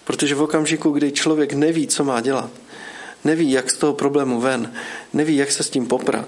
Protože 0.03 0.35
v 0.35 0.41
okamžiku, 0.41 0.91
kdy 0.91 1.11
člověk 1.11 1.53
neví, 1.53 1.87
co 1.87 2.03
má 2.03 2.21
dělat, 2.21 2.49
neví, 3.23 3.51
jak 3.51 3.71
z 3.71 3.77
toho 3.77 3.93
problému 3.93 4.41
ven, 4.41 4.73
neví, 5.13 5.35
jak 5.35 5.51
se 5.51 5.63
s 5.63 5.69
tím 5.69 5.87
poprat, 5.87 6.27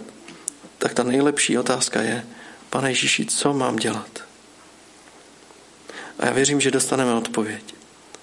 tak 0.77 0.93
ta 0.93 1.03
nejlepší 1.03 1.57
otázka 1.57 2.01
je, 2.01 2.25
pane 2.69 2.91
Ježíši, 2.91 3.25
co 3.25 3.53
mám 3.53 3.75
dělat? 3.75 4.23
A 6.19 6.25
já 6.25 6.31
věřím, 6.31 6.61
že 6.61 6.71
dostaneme 6.71 7.13
odpověď. 7.13 7.75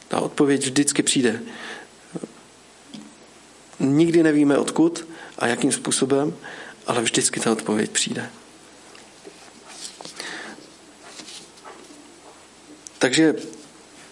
Ta 0.08 0.20
odpověď 0.20 0.64
vždycky 0.64 1.02
přijde. 1.02 1.40
Nikdy 3.80 4.22
nevíme 4.22 4.58
odkud 4.58 5.06
a 5.38 5.46
jakým 5.46 5.72
způsobem, 5.72 6.34
ale 6.86 7.02
vždycky 7.02 7.40
ta 7.40 7.52
odpověď 7.52 7.90
přijde. 7.90 8.30
Takže 13.02 13.34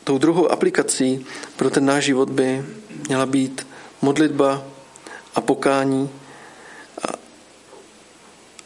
tou 0.05 0.18
druhou 0.18 0.53
aplikací 0.53 1.26
pro 1.57 1.70
ten 1.70 1.87
náš 1.87 2.05
život 2.05 2.31
by 2.31 2.64
měla 3.09 3.26
být 3.26 3.66
modlitba 4.03 4.64
a 5.35 5.40
pokání 5.40 6.11
a, 7.09 7.12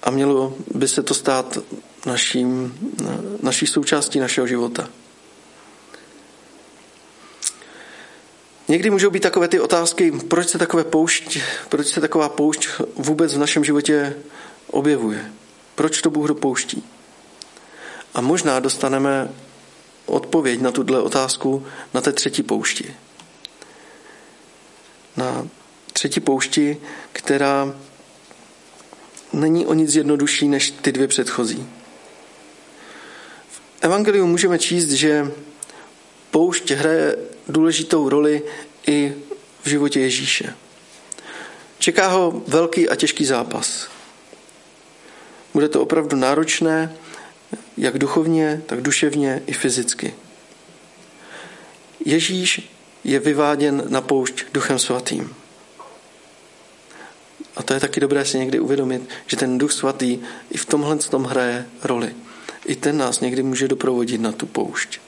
a 0.03 0.11
mělo 0.11 0.55
by 0.75 0.89
se 0.89 1.03
to 1.03 1.15
stát 1.15 1.59
naším, 2.07 2.75
naší 3.43 3.67
součástí 3.67 4.21
našeho 4.21 4.47
života. 4.47 4.89
Někdy 8.69 8.91
můžou 8.91 9.11
být 9.11 9.23
takové 9.23 9.49
ty 9.49 9.61
otázky, 9.61 10.13
proč 10.29 10.49
se, 10.49 10.59
takové 10.59 10.85
poušť, 10.85 11.39
proč 11.69 11.87
se 11.87 12.01
taková 12.01 12.29
poušť 12.29 12.69
vůbec 12.97 13.35
v 13.35 13.39
našem 13.39 13.65
životě 13.65 14.17
objevuje. 14.67 15.33
Proč 15.75 16.03
to 16.03 16.11
Bůh 16.11 16.29
dopouští? 16.29 16.85
A 18.15 18.21
možná 18.21 18.61
dostaneme 18.61 19.29
odpověď 20.07 20.61
na 20.61 20.71
tuhle 20.71 21.03
otázku 21.03 21.67
na 21.95 22.01
té 22.01 22.13
třetí 22.13 22.43
poušti 22.43 22.95
na 25.17 25.49
třetí 25.93 26.21
poušti, 26.21 26.77
která 27.13 27.75
není 29.33 29.67
o 29.67 29.75
nic 29.75 29.95
jednodušší 29.95 30.49
než 30.49 30.71
ty 30.71 30.93
dvě 30.93 31.09
předchozí. 31.09 31.69
V 33.49 33.61
Evangeliu 33.81 34.27
můžeme 34.27 34.59
číst, 34.59 34.91
že 34.91 35.33
poušť 36.31 36.71
hraje 36.71 37.17
důležitou 37.49 38.09
roli 38.09 38.43
i 38.87 39.15
v 39.63 39.69
životě 39.69 40.01
Ježíše. 40.01 40.55
Čeká 41.79 42.09
ho 42.09 42.43
velký 42.47 42.89
a 42.89 42.97
těžký 42.97 43.25
zápas. 43.25 43.89
Bude 45.55 45.69
to 45.69 45.83
opravdu 45.83 46.17
náročné, 46.17 46.97
jak 47.77 47.99
duchovně, 47.99 48.63
tak 48.67 48.81
duševně 48.81 49.43
i 49.47 49.53
fyzicky. 49.53 50.15
Ježíš 52.05 52.71
je 53.05 53.19
vyváděn 53.19 53.85
na 53.89 54.01
poušť 54.01 54.45
Duchem 54.53 54.79
Svatým. 54.79 55.35
A 57.57 57.63
to 57.63 57.75
je 57.75 57.81
taky 57.81 58.01
dobré 58.01 58.25
si 58.25 58.39
někdy 58.39 58.61
uvědomit, 58.61 59.09
že 59.27 59.37
ten 59.37 59.59
Duch 59.59 59.73
Svatý 59.73 60.19
i 60.51 60.59
v 60.59 60.67
tomhle 60.67 60.97
tom 60.97 61.25
hraje 61.25 61.67
roli. 61.83 62.15
I 62.67 62.77
ten 62.77 62.99
nás 62.99 63.21
někdy 63.21 63.43
může 63.43 63.69
doprovodit 63.69 64.21
na 64.21 64.33
tu 64.33 64.47
poušť. 64.47 65.01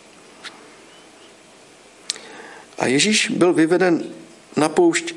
A 2.78 2.86
Ježíš 2.86 3.28
byl 3.28 3.52
vyveden 3.52 4.04
na 4.56 4.68
poušť 4.68 5.14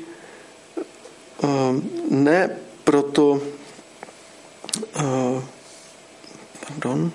ehm, 1.42 1.90
ne 2.10 2.56
proto, 2.84 3.42
ehm, 4.94 5.44
pardon, 6.66 7.12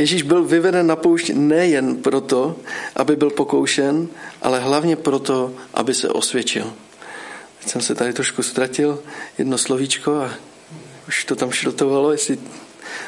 Ježíš 0.00 0.22
byl 0.22 0.44
vyveden 0.44 0.86
na 0.86 0.96
poušť 0.96 1.30
nejen 1.34 1.96
proto, 1.96 2.56
aby 2.96 3.16
byl 3.16 3.30
pokoušen, 3.30 4.08
ale 4.42 4.60
hlavně 4.60 4.96
proto, 4.96 5.52
aby 5.74 5.94
se 5.94 6.08
osvědčil. 6.08 6.72
Teď 7.58 7.68
jsem 7.68 7.80
se 7.80 7.94
tady 7.94 8.12
trošku 8.12 8.42
ztratil, 8.42 9.02
jedno 9.38 9.58
slovíčko 9.58 10.14
a 10.14 10.30
už 11.08 11.24
to 11.24 11.36
tam 11.36 11.50
šrotovalo, 11.50 12.12
jestli 12.12 12.38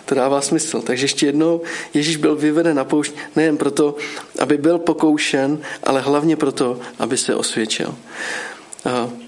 to 0.05 0.15
dává 0.15 0.41
smysl. 0.41 0.83
Takže 0.83 1.05
ještě 1.05 1.27
jednou, 1.27 1.61
Ježíš 1.95 2.17
byl 2.17 2.37
vyveden 2.37 2.77
na 2.77 2.85
poušť 2.85 3.13
nejen 3.37 3.57
proto, 3.57 3.97
aby 4.39 4.59
byl 4.59 4.79
pokoušen, 4.79 5.59
ale 5.83 6.01
hlavně 6.01 6.37
proto, 6.37 6.81
aby 6.99 7.17
se 7.17 7.35
osvědčil. 7.35 7.95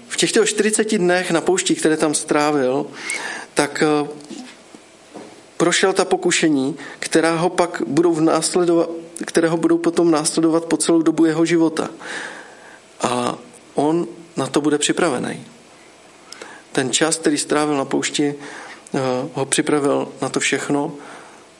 V 0.07 0.17
těchto 0.17 0.45
40 0.45 0.97
dnech 0.97 1.31
na 1.31 1.41
poušti, 1.41 1.75
které 1.75 1.97
tam 1.97 2.13
strávil, 2.13 2.85
tak 3.53 3.83
prošel 5.65 5.93
ta 5.93 6.05
pokušení, 6.05 6.77
která 6.99 7.35
ho 7.35 7.49
pak 7.49 7.81
budou 7.87 8.19
následovat, 8.19 8.89
které 9.25 9.47
ho 9.47 9.57
budou 9.57 9.77
potom 9.77 10.11
následovat 10.11 10.65
po 10.65 10.77
celou 10.77 11.01
dobu 11.01 11.25
jeho 11.25 11.45
života. 11.45 11.89
A 13.01 13.37
on 13.73 14.07
na 14.37 14.47
to 14.47 14.61
bude 14.61 14.77
připravený. 14.77 15.45
Ten 16.71 16.93
čas, 16.93 17.17
který 17.17 17.37
strávil 17.37 17.77
na 17.77 17.85
poušti, 17.85 18.35
eh, 18.37 18.99
ho 19.33 19.45
připravil 19.45 20.07
na 20.21 20.29
to 20.29 20.39
všechno, 20.39 20.93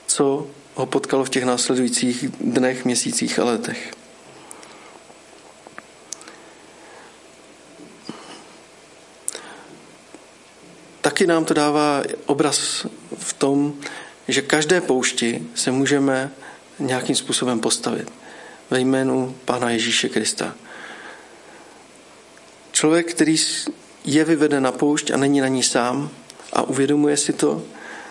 co 0.08 0.48
ho 0.76 0.86
potkalo 0.86 1.26
v 1.26 1.30
těch 1.30 1.46
následujících 1.46 2.30
dnech, 2.42 2.86
měsících 2.86 3.40
a 3.40 3.44
letech. 3.44 3.95
Taky 11.16 11.28
nám 11.28 11.46
to 11.46 11.54
dává 11.54 12.04
obraz 12.26 12.86
v 13.18 13.34
tom, 13.34 13.74
že 14.28 14.42
každé 14.42 14.82
poušti 14.82 15.48
se 15.56 15.72
můžeme 15.72 16.32
nějakým 16.80 17.16
způsobem 17.16 17.60
postavit 17.60 18.12
ve 18.70 18.80
jménu 18.80 19.36
Pána 19.46 19.70
Ježíše 19.70 20.10
Krista. 20.10 20.56
Člověk, 22.72 23.12
který 23.12 23.36
je 24.06 24.26
vyveden 24.26 24.64
na 24.64 24.72
poušť 24.72 25.12
a 25.12 25.18
není 25.18 25.40
na 25.40 25.48
ní 25.48 25.64
sám 25.64 26.10
a 26.54 26.62
uvědomuje 26.62 27.18
si 27.18 27.34
to, 27.34 27.64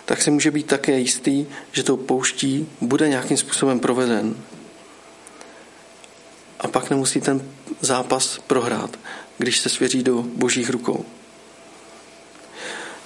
tak 0.04 0.22
si 0.22 0.30
může 0.30 0.50
být 0.50 0.66
také 0.66 0.98
jistý, 0.98 1.46
že 1.72 1.82
tou 1.82 1.96
pouští 1.96 2.68
bude 2.80 3.08
nějakým 3.08 3.36
způsobem 3.36 3.80
proveden. 3.80 4.36
A 6.60 6.68
pak 6.68 6.90
nemusí 6.90 7.20
ten 7.20 7.50
zápas 7.80 8.40
prohrát, 8.46 8.98
když 9.38 9.58
se 9.58 9.68
svěří 9.68 10.02
do 10.02 10.22
božích 10.22 10.70
rukou. 10.70 11.04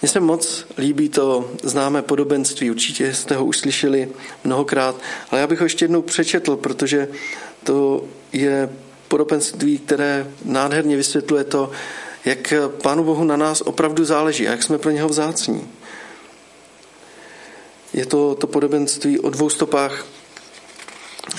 Mně 0.02 0.08
se 0.08 0.20
moc 0.20 0.64
líbí 0.78 1.08
to 1.08 1.50
známé 1.62 2.02
podobenství, 2.02 2.70
určitě 2.70 3.14
jste 3.14 3.36
ho 3.36 3.44
už 3.44 3.58
slyšeli 3.58 4.08
mnohokrát, 4.44 4.96
ale 5.30 5.40
já 5.40 5.46
bych 5.46 5.60
ho 5.60 5.66
ještě 5.66 5.84
jednou 5.84 6.02
přečetl, 6.02 6.56
protože 6.56 7.08
to 7.64 8.04
je 8.32 8.70
podobenství, 9.08 9.78
které 9.78 10.30
nádherně 10.44 10.96
vysvětluje 10.96 11.44
to, 11.44 11.70
jak 12.24 12.52
Pánu 12.82 13.04
Bohu 13.04 13.24
na 13.24 13.36
nás 13.36 13.60
opravdu 13.60 14.04
záleží 14.04 14.48
a 14.48 14.50
jak 14.50 14.62
jsme 14.62 14.78
pro 14.78 14.90
něho 14.90 15.08
vzácní. 15.08 15.68
Je 17.92 18.06
to 18.06 18.34
to 18.34 18.46
podobenství 18.46 19.18
o 19.18 19.30
dvou 19.30 19.50
stopách, 19.50 20.06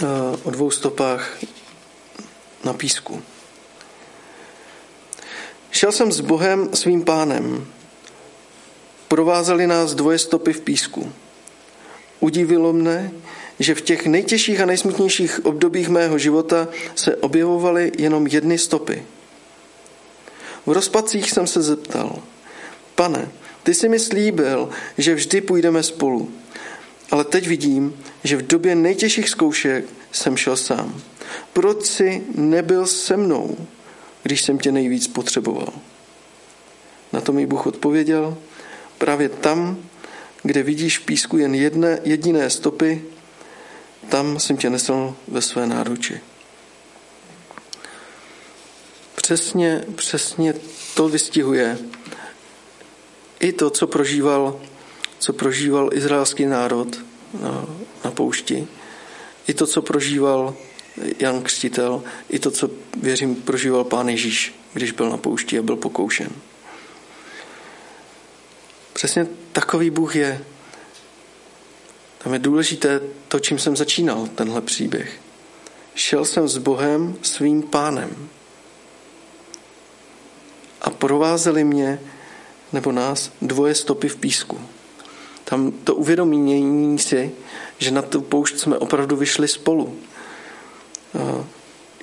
eh, 0.02 0.06
o 0.44 0.52
dvou 0.52 0.72
stopách 0.72 1.38
na 2.64 2.74
písku. 2.74 3.22
Šel 5.72 5.92
jsem 5.92 6.12
s 6.12 6.20
Bohem 6.20 6.70
svým 6.74 7.04
pánem, 7.04 7.68
Provázely 9.10 9.68
nás 9.68 9.96
dvoje 9.96 10.20
stopy 10.20 10.54
v 10.54 10.62
písku. 10.62 11.12
Udivilo 12.20 12.74
mne, 12.74 13.12
že 13.60 13.76
v 13.76 13.82
těch 13.82 14.06
nejtěžších 14.06 14.62
a 14.62 14.66
nejsmutnějších 14.66 15.46
obdobích 15.46 15.90
mého 15.90 16.18
života 16.18 16.68
se 16.96 17.16
objevovaly 17.16 17.92
jenom 17.98 18.28
jedny 18.28 18.58
stopy. 18.58 19.04
V 20.66 20.72
rozpacích 20.72 21.32
jsem 21.32 21.48
se 21.48 21.62
zeptal, 21.62 22.22
pane, 22.96 23.30
ty 23.64 23.74
jsi 23.74 23.90
mi 23.90 24.00
slíbil, 24.00 24.70
že 24.98 25.16
vždy 25.16 25.42
půjdeme 25.42 25.84
spolu, 25.84 26.32
ale 27.12 27.24
teď 27.24 27.48
vidím, 27.48 28.04
že 28.24 28.38
v 28.38 28.48
době 28.48 28.76
nejtěžších 28.76 29.30
zkoušek 29.30 29.86
jsem 30.12 30.38
šel 30.38 30.58
sám. 30.58 31.02
Proč 31.54 31.86
jsi 31.86 32.24
nebyl 32.36 32.86
se 32.86 33.18
mnou, 33.18 33.58
když 34.24 34.42
jsem 34.42 34.60
tě 34.60 34.72
nejvíc 34.72 35.08
potřeboval? 35.08 35.74
Na 37.14 37.22
to 37.22 37.32
mi 37.32 37.46
Bůh 37.46 37.68
odpověděl, 37.68 38.38
Právě 39.00 39.30
tam, 39.30 39.78
kde 40.44 40.64
vidíš 40.64 40.98
v 40.98 41.06
písku 41.06 41.38
jen 41.38 41.56
jedné, 41.56 42.00
jediné 42.04 42.50
stopy, 42.50 43.04
tam 44.10 44.40
jsem 44.40 44.58
tě 44.58 44.70
nesl 44.70 45.16
ve 45.28 45.42
své 45.42 45.68
náruči. 45.68 46.22
Přesně, 49.16 49.84
přesně 49.96 50.54
to 50.96 51.10
vystihuje 51.10 51.78
i 53.40 53.52
to, 53.52 53.70
co 53.70 53.88
prožíval, 53.88 54.60
co 55.20 55.34
prožíval 55.34 55.90
izraelský 55.94 56.46
národ 56.46 56.98
na, 57.42 57.66
na 58.06 58.12
poušti, 58.12 58.68
i 59.48 59.54
to, 59.54 59.68
co 59.68 59.82
prožíval 59.82 60.56
Jan 61.20 61.42
Křtitel, 61.42 62.04
i 62.30 62.40
to, 62.40 62.52
co 62.52 62.70
věřím, 63.02 63.36
prožíval 63.36 63.84
pán 63.84 64.10
Ježíš, 64.10 64.56
když 64.74 64.92
byl 64.92 65.10
na 65.10 65.18
poušti 65.18 65.60
a 65.60 65.62
byl 65.62 65.76
pokoušen. 65.76 66.30
Přesně 69.00 69.28
takový 69.52 69.90
Bůh 69.90 70.16
je. 70.16 70.46
Tam 72.18 72.34
je 72.34 72.40
důležité 72.40 73.02
to, 73.28 73.40
čím 73.40 73.60
jsem 73.60 73.76
začínal, 73.76 74.28
tenhle 74.36 74.62
příběh. 74.62 75.20
Šel 75.96 76.26
jsem 76.26 76.48
s 76.48 76.58
Bohem, 76.58 77.16
svým 77.22 77.64
pánem. 77.64 78.30
A 80.82 80.90
provázeli 80.90 81.64
mě, 81.64 82.00
nebo 82.74 82.92
nás, 82.92 83.32
dvoje 83.42 83.76
stopy 83.76 84.10
v 84.10 84.16
písku. 84.16 84.62
Tam 85.44 85.72
to 85.72 85.96
uvědomění 85.96 87.00
si, 87.00 87.32
že 87.78 87.92
na 87.92 88.02
tu 88.02 88.22
poušť 88.22 88.58
jsme 88.58 88.78
opravdu 88.78 89.16
vyšli 89.16 89.48
spolu. 89.48 90.00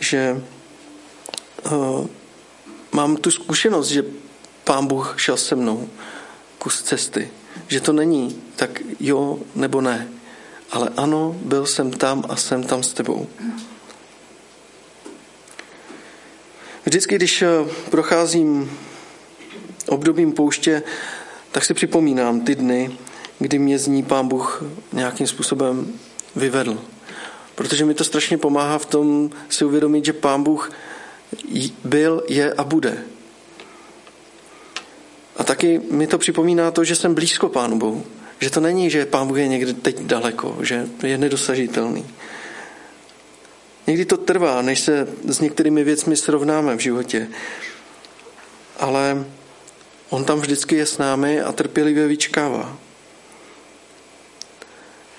Že 0.01 0.43
mám 2.93 3.17
tu 3.17 3.31
zkušenost, 3.31 3.89
že 3.89 4.05
pán 4.65 4.87
Bůh 4.87 5.15
šel 5.17 5.37
se 5.37 5.55
mnou 5.55 5.89
kus 6.67 6.83
cesty. 6.83 7.31
Že 7.69 7.81
to 7.81 7.93
není 7.93 8.43
tak 8.57 8.83
jo 9.01 9.39
nebo 9.55 9.81
ne, 9.81 10.09
ale 10.71 10.91
ano, 10.97 11.37
byl 11.43 11.67
jsem 11.67 11.93
tam 11.93 12.25
a 12.29 12.37
jsem 12.37 12.63
tam 12.63 12.83
s 12.83 12.93
tebou. 12.93 13.27
Vždycky, 16.85 17.15
když 17.15 17.43
eh, 17.43 17.49
procházím 17.91 18.79
obdobím 19.87 20.33
pouště, 20.33 20.83
tak 21.53 21.65
si 21.65 21.75
připomínám 21.75 22.41
ty 22.41 22.55
dny, 22.55 22.99
kdy 23.39 23.59
mě 23.59 23.79
z 23.79 23.87
ní 23.87 24.03
pán 24.03 24.29
Bůh 24.29 24.65
nějakým 24.93 25.27
způsobem 25.27 25.93
vyvedl. 26.37 26.83
Protože 27.55 27.85
mi 27.85 27.95
to 27.95 28.05
strašně 28.05 28.39
pomáhá 28.39 28.79
v 28.79 28.87
tom 28.87 29.31
si 29.49 29.65
uvědomit, 29.65 30.05
že 30.05 30.13
pán 30.13 30.43
Bůh 30.43 30.73
byl, 31.85 32.23
je 32.29 32.53
a 32.53 32.65
bude. 32.65 33.16
A 35.37 35.45
taky 35.45 35.81
mi 35.91 36.07
to 36.07 36.19
připomíná 36.19 36.71
to, 36.71 36.85
že 36.85 36.97
jsem 36.97 37.15
blízko 37.15 37.49
Pánu 37.49 37.79
Bohu. 37.79 38.07
Že 38.41 38.51
to 38.51 38.61
není, 38.61 38.91
že 38.91 39.07
Pán 39.07 39.29
Bůh 39.29 39.39
je 39.39 39.49
někde 39.49 39.73
teď 39.73 40.01
daleko, 40.01 40.59
že 40.63 40.87
je 41.03 41.19
nedosažitelný. 41.19 42.07
Někdy 43.87 44.05
to 44.05 44.17
trvá, 44.17 44.63
než 44.63 44.81
se 44.81 45.09
s 45.25 45.41
některými 45.41 45.85
věcmi 45.85 46.17
srovnáme 46.17 46.77
v 46.77 46.81
životě. 46.81 47.29
ale 48.79 49.25
on 50.11 50.25
tam 50.25 50.41
vždycky 50.41 50.77
je 50.77 50.87
s 50.87 50.99
námi 50.99 51.41
a 51.41 51.53
trpělivě 51.53 52.07
vyčkává. 52.07 52.79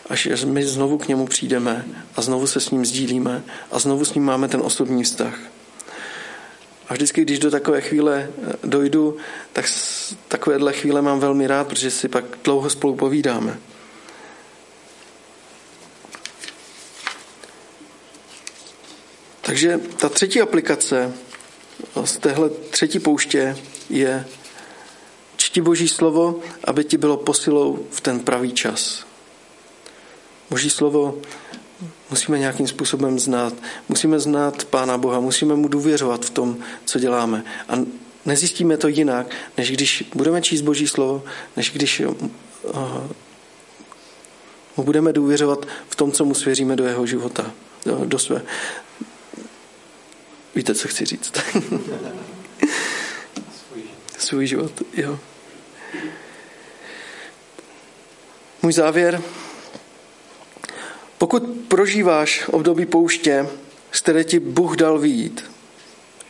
Až 0.10 0.45
my 0.45 0.65
znovu 0.65 0.97
k 0.97 1.08
němu 1.08 1.27
přijdeme 1.27 1.86
a 2.15 2.21
znovu 2.21 2.47
se 2.47 2.60
s 2.60 2.69
ním 2.69 2.86
sdílíme 2.86 3.43
a 3.71 3.80
znovu 3.80 4.06
s 4.06 4.13
ním 4.13 4.23
máme 4.23 4.47
ten 4.47 4.62
osobní 4.63 5.03
vztah. 5.03 5.39
A 6.89 6.93
vždycky, 6.93 7.21
když 7.21 7.39
do 7.39 7.52
takové 7.52 7.82
chvíle 7.82 8.30
eh, 8.30 8.54
dojdu, 8.63 9.17
tak 9.54 9.65
takovéhle 10.28 10.73
chvíle 10.73 11.02
mám 11.02 11.19
velmi 11.19 11.47
rád, 11.47 11.67
protože 11.67 11.91
si 11.91 12.08
pak 12.08 12.26
dlouho 12.43 12.69
spolu 12.69 12.95
povídáme. 12.95 13.60
Takže 19.41 19.80
ta 19.97 20.10
třetí 20.10 20.41
aplikace 20.41 21.13
z 22.04 22.17
téhle 22.17 22.50
třetí 22.50 23.00
pouště 23.00 23.58
je 23.89 24.26
čti 25.38 25.62
Boží 25.62 25.88
slovo, 25.88 26.39
aby 26.63 26.84
ti 26.84 26.97
bylo 26.97 27.17
posilou 27.17 27.88
v 27.91 28.02
ten 28.02 28.19
pravý 28.19 28.52
čas. 28.54 29.06
Boží 30.50 30.69
slovo 30.69 31.21
musíme 32.09 32.39
nějakým 32.39 32.67
způsobem 32.67 33.19
znát. 33.19 33.53
Musíme 33.89 34.19
znát 34.19 34.65
Pána 34.65 34.97
Boha, 34.97 35.19
musíme 35.19 35.55
mu 35.55 35.67
důvěřovat 35.67 36.25
v 36.25 36.29
tom, 36.29 36.57
co 36.85 36.99
děláme. 36.99 37.43
A 37.69 37.73
nezjistíme 38.25 38.77
to 38.77 38.87
jinak, 38.87 39.27
než 39.57 39.71
když 39.71 40.03
budeme 40.15 40.41
číst 40.41 40.61
Boží 40.61 40.87
slovo, 40.87 41.23
než 41.55 41.71
když 41.71 41.99
uh, 41.99 42.13
mu 44.77 44.83
budeme 44.83 45.13
důvěřovat 45.13 45.65
v 45.89 45.95
tom, 45.95 46.11
co 46.11 46.25
mu 46.25 46.33
svěříme 46.33 46.75
do 46.75 46.85
jeho 46.85 47.05
života, 47.05 47.51
do, 47.85 48.05
do 48.05 48.19
své. 48.19 48.41
Víte, 50.55 50.75
co 50.75 50.87
chci 50.87 51.05
říct? 51.05 51.33
Svůj 54.17 54.47
život, 54.47 54.71
jo. 54.93 55.19
Můj 58.61 58.73
závěr 58.73 59.21
pokud 61.17 61.43
prožíváš 61.67 62.47
období 62.47 62.86
pouště, 62.86 63.49
z 63.91 64.01
které 64.01 64.23
ti 64.23 64.39
Bůh 64.39 64.75
dal 64.75 64.99
výjít, 64.99 65.51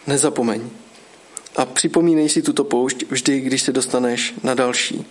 nezapomeň. 0.07 0.69
A 1.55 1.65
připomínej 1.65 2.29
si 2.29 2.41
tuto 2.41 2.63
poušť 2.63 3.03
vždy, 3.09 3.39
když 3.39 3.61
se 3.61 3.71
dostaneš 3.71 4.33
na 4.43 4.53
další, 4.53 5.05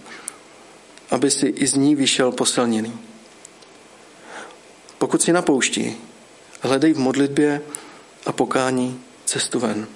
aby 1.11 1.31
si 1.31 1.47
i 1.47 1.67
z 1.67 1.75
ní 1.75 1.95
vyšel 1.95 2.33
posilněný. 2.33 2.99
Pokud 4.99 5.23
si 5.23 5.33
na 5.33 5.43
poušti, 5.43 5.97
hledej 6.61 6.93
v 6.93 6.99
modlitbě 6.99 7.61
a 8.27 8.33
pokání 8.33 9.01
cestu 9.25 9.61
ven. 9.61 9.87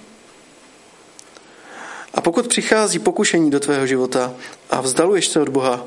A 2.13 2.21
pokud 2.21 2.47
přichází 2.47 2.99
pokušení 2.99 3.51
do 3.51 3.59
tvého 3.59 3.87
života 3.87 4.33
a 4.69 4.81
vzdaluješ 4.81 5.27
se 5.27 5.41
od 5.41 5.49
Boha, 5.49 5.85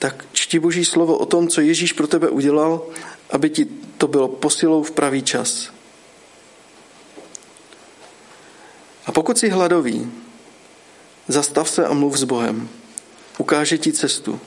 tak 0.00 0.24
čti 0.32 0.58
Boží 0.58 0.84
slovo 0.84 1.18
o 1.18 1.26
tom, 1.26 1.48
co 1.48 1.60
Ježíš 1.60 1.92
pro 1.92 2.06
tebe 2.06 2.28
udělal, 2.28 2.82
aby 3.30 3.50
ti 3.50 3.64
to 3.98 4.08
bylo 4.08 4.28
posilou 4.28 4.82
v 4.82 4.90
pravý 4.90 5.22
čas. 5.22 5.70
A 9.06 9.12
pokud 9.12 9.38
jsi 9.38 9.48
hladový, 9.48 10.12
zastav 11.28 11.70
se 11.70 11.86
a 11.86 11.92
mluv 11.92 12.16
s 12.16 12.24
Bohem. 12.24 12.68
Ukáže 13.38 13.78
ti 13.78 13.92
cestu. 13.92 14.40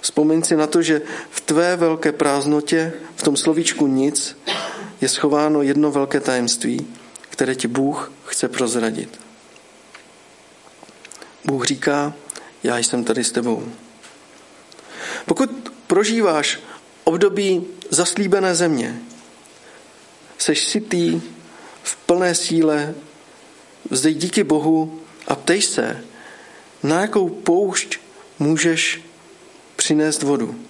Vzpomeň 0.00 0.42
si 0.42 0.56
na 0.56 0.66
to, 0.66 0.82
že 0.82 1.02
v 1.30 1.40
tvé 1.40 1.76
velké 1.76 2.12
prázdnotě, 2.12 2.92
v 3.16 3.22
tom 3.22 3.36
slovíčku 3.36 3.86
nic, 3.86 4.36
je 5.00 5.08
schováno 5.08 5.62
jedno 5.62 5.90
velké 5.90 6.20
tajemství, 6.20 6.86
které 7.30 7.54
ti 7.54 7.68
Bůh 7.68 8.12
chce 8.24 8.48
prozradit. 8.48 9.20
Bůh 11.44 11.64
říká, 11.64 12.14
já 12.62 12.78
jsem 12.78 13.04
tady 13.04 13.24
s 13.24 13.32
tebou. 13.32 13.68
Pokud 15.26 15.50
prožíváš 15.86 16.58
období 17.04 17.66
zaslíbené 17.90 18.54
země, 18.54 19.02
seš 20.38 20.64
sytý 20.64 21.20
v 21.82 21.96
plné 21.96 22.34
síle, 22.34 22.94
zde 23.90 24.14
díky 24.14 24.44
Bohu 24.44 25.00
a 25.28 25.34
ptej 25.34 25.62
se, 25.62 26.04
na 26.82 27.00
jakou 27.00 27.28
poušť 27.28 27.98
můžeš 28.38 29.00
přinést 29.76 30.22
vodu. 30.22 30.60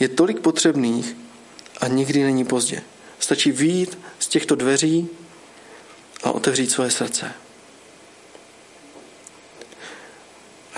Je 0.00 0.08
tolik 0.08 0.40
potřebných 0.40 1.16
a 1.80 1.88
nikdy 1.88 2.22
není 2.22 2.44
pozdě. 2.44 2.82
Stačí 3.18 3.52
výjít 3.52 3.98
z 4.18 4.28
těchto 4.28 4.54
dveří 4.54 5.08
a 6.22 6.30
otevřít 6.30 6.70
svoje 6.70 6.90
srdce. 6.90 7.32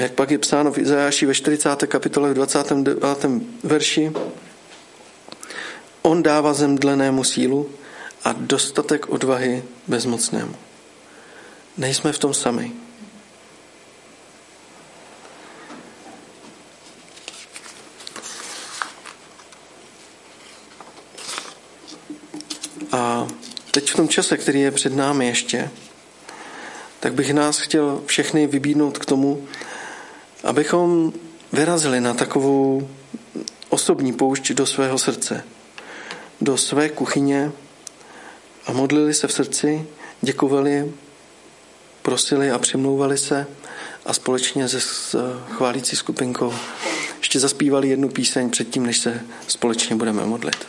A 0.00 0.02
jak 0.02 0.12
pak 0.12 0.30
je 0.30 0.38
psáno 0.38 0.72
v 0.72 0.78
Izajáši 0.78 1.26
ve 1.26 1.34
40. 1.34 1.86
kapitole 1.86 2.30
v 2.30 2.34
29. 2.34 3.24
verši, 3.62 4.12
on 6.02 6.22
dává 6.22 6.54
zemdlenému 6.54 7.24
sílu 7.24 7.70
a 8.24 8.32
dostatek 8.32 9.08
odvahy 9.08 9.62
bezmocnému. 9.86 10.54
Nejsme 11.76 12.12
v 12.12 12.18
tom 12.18 12.34
sami. 12.34 12.72
A 22.92 23.26
teď 23.70 23.90
v 23.90 23.96
tom 23.96 24.08
čase, 24.08 24.36
který 24.36 24.60
je 24.60 24.70
před 24.70 24.96
námi 24.96 25.26
ještě, 25.26 25.70
tak 27.00 27.14
bych 27.14 27.34
nás 27.34 27.58
chtěl 27.58 28.02
všechny 28.06 28.46
vybídnout 28.46 28.98
k 28.98 29.04
tomu, 29.04 29.48
abychom 30.44 31.12
vyrazili 31.52 32.00
na 32.00 32.14
takovou 32.14 32.88
osobní 33.68 34.12
poušť 34.12 34.52
do 34.52 34.66
svého 34.66 34.98
srdce, 34.98 35.44
do 36.40 36.56
své 36.56 36.88
kuchyně 36.88 37.52
a 38.66 38.72
modlili 38.72 39.14
se 39.14 39.26
v 39.26 39.32
srdci, 39.32 39.86
děkovali, 40.20 40.92
prosili 42.02 42.50
a 42.50 42.58
přimlouvali 42.58 43.18
se 43.18 43.46
a 44.06 44.12
společně 44.12 44.68
se 44.68 44.80
chválící 45.50 45.96
skupinkou 45.96 46.54
ještě 47.18 47.40
zaspívali 47.40 47.88
jednu 47.88 48.08
píseň 48.08 48.50
předtím, 48.50 48.86
než 48.86 48.98
se 48.98 49.20
společně 49.48 49.96
budeme 49.96 50.26
modlit. 50.26 50.66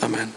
Amen. 0.00 0.32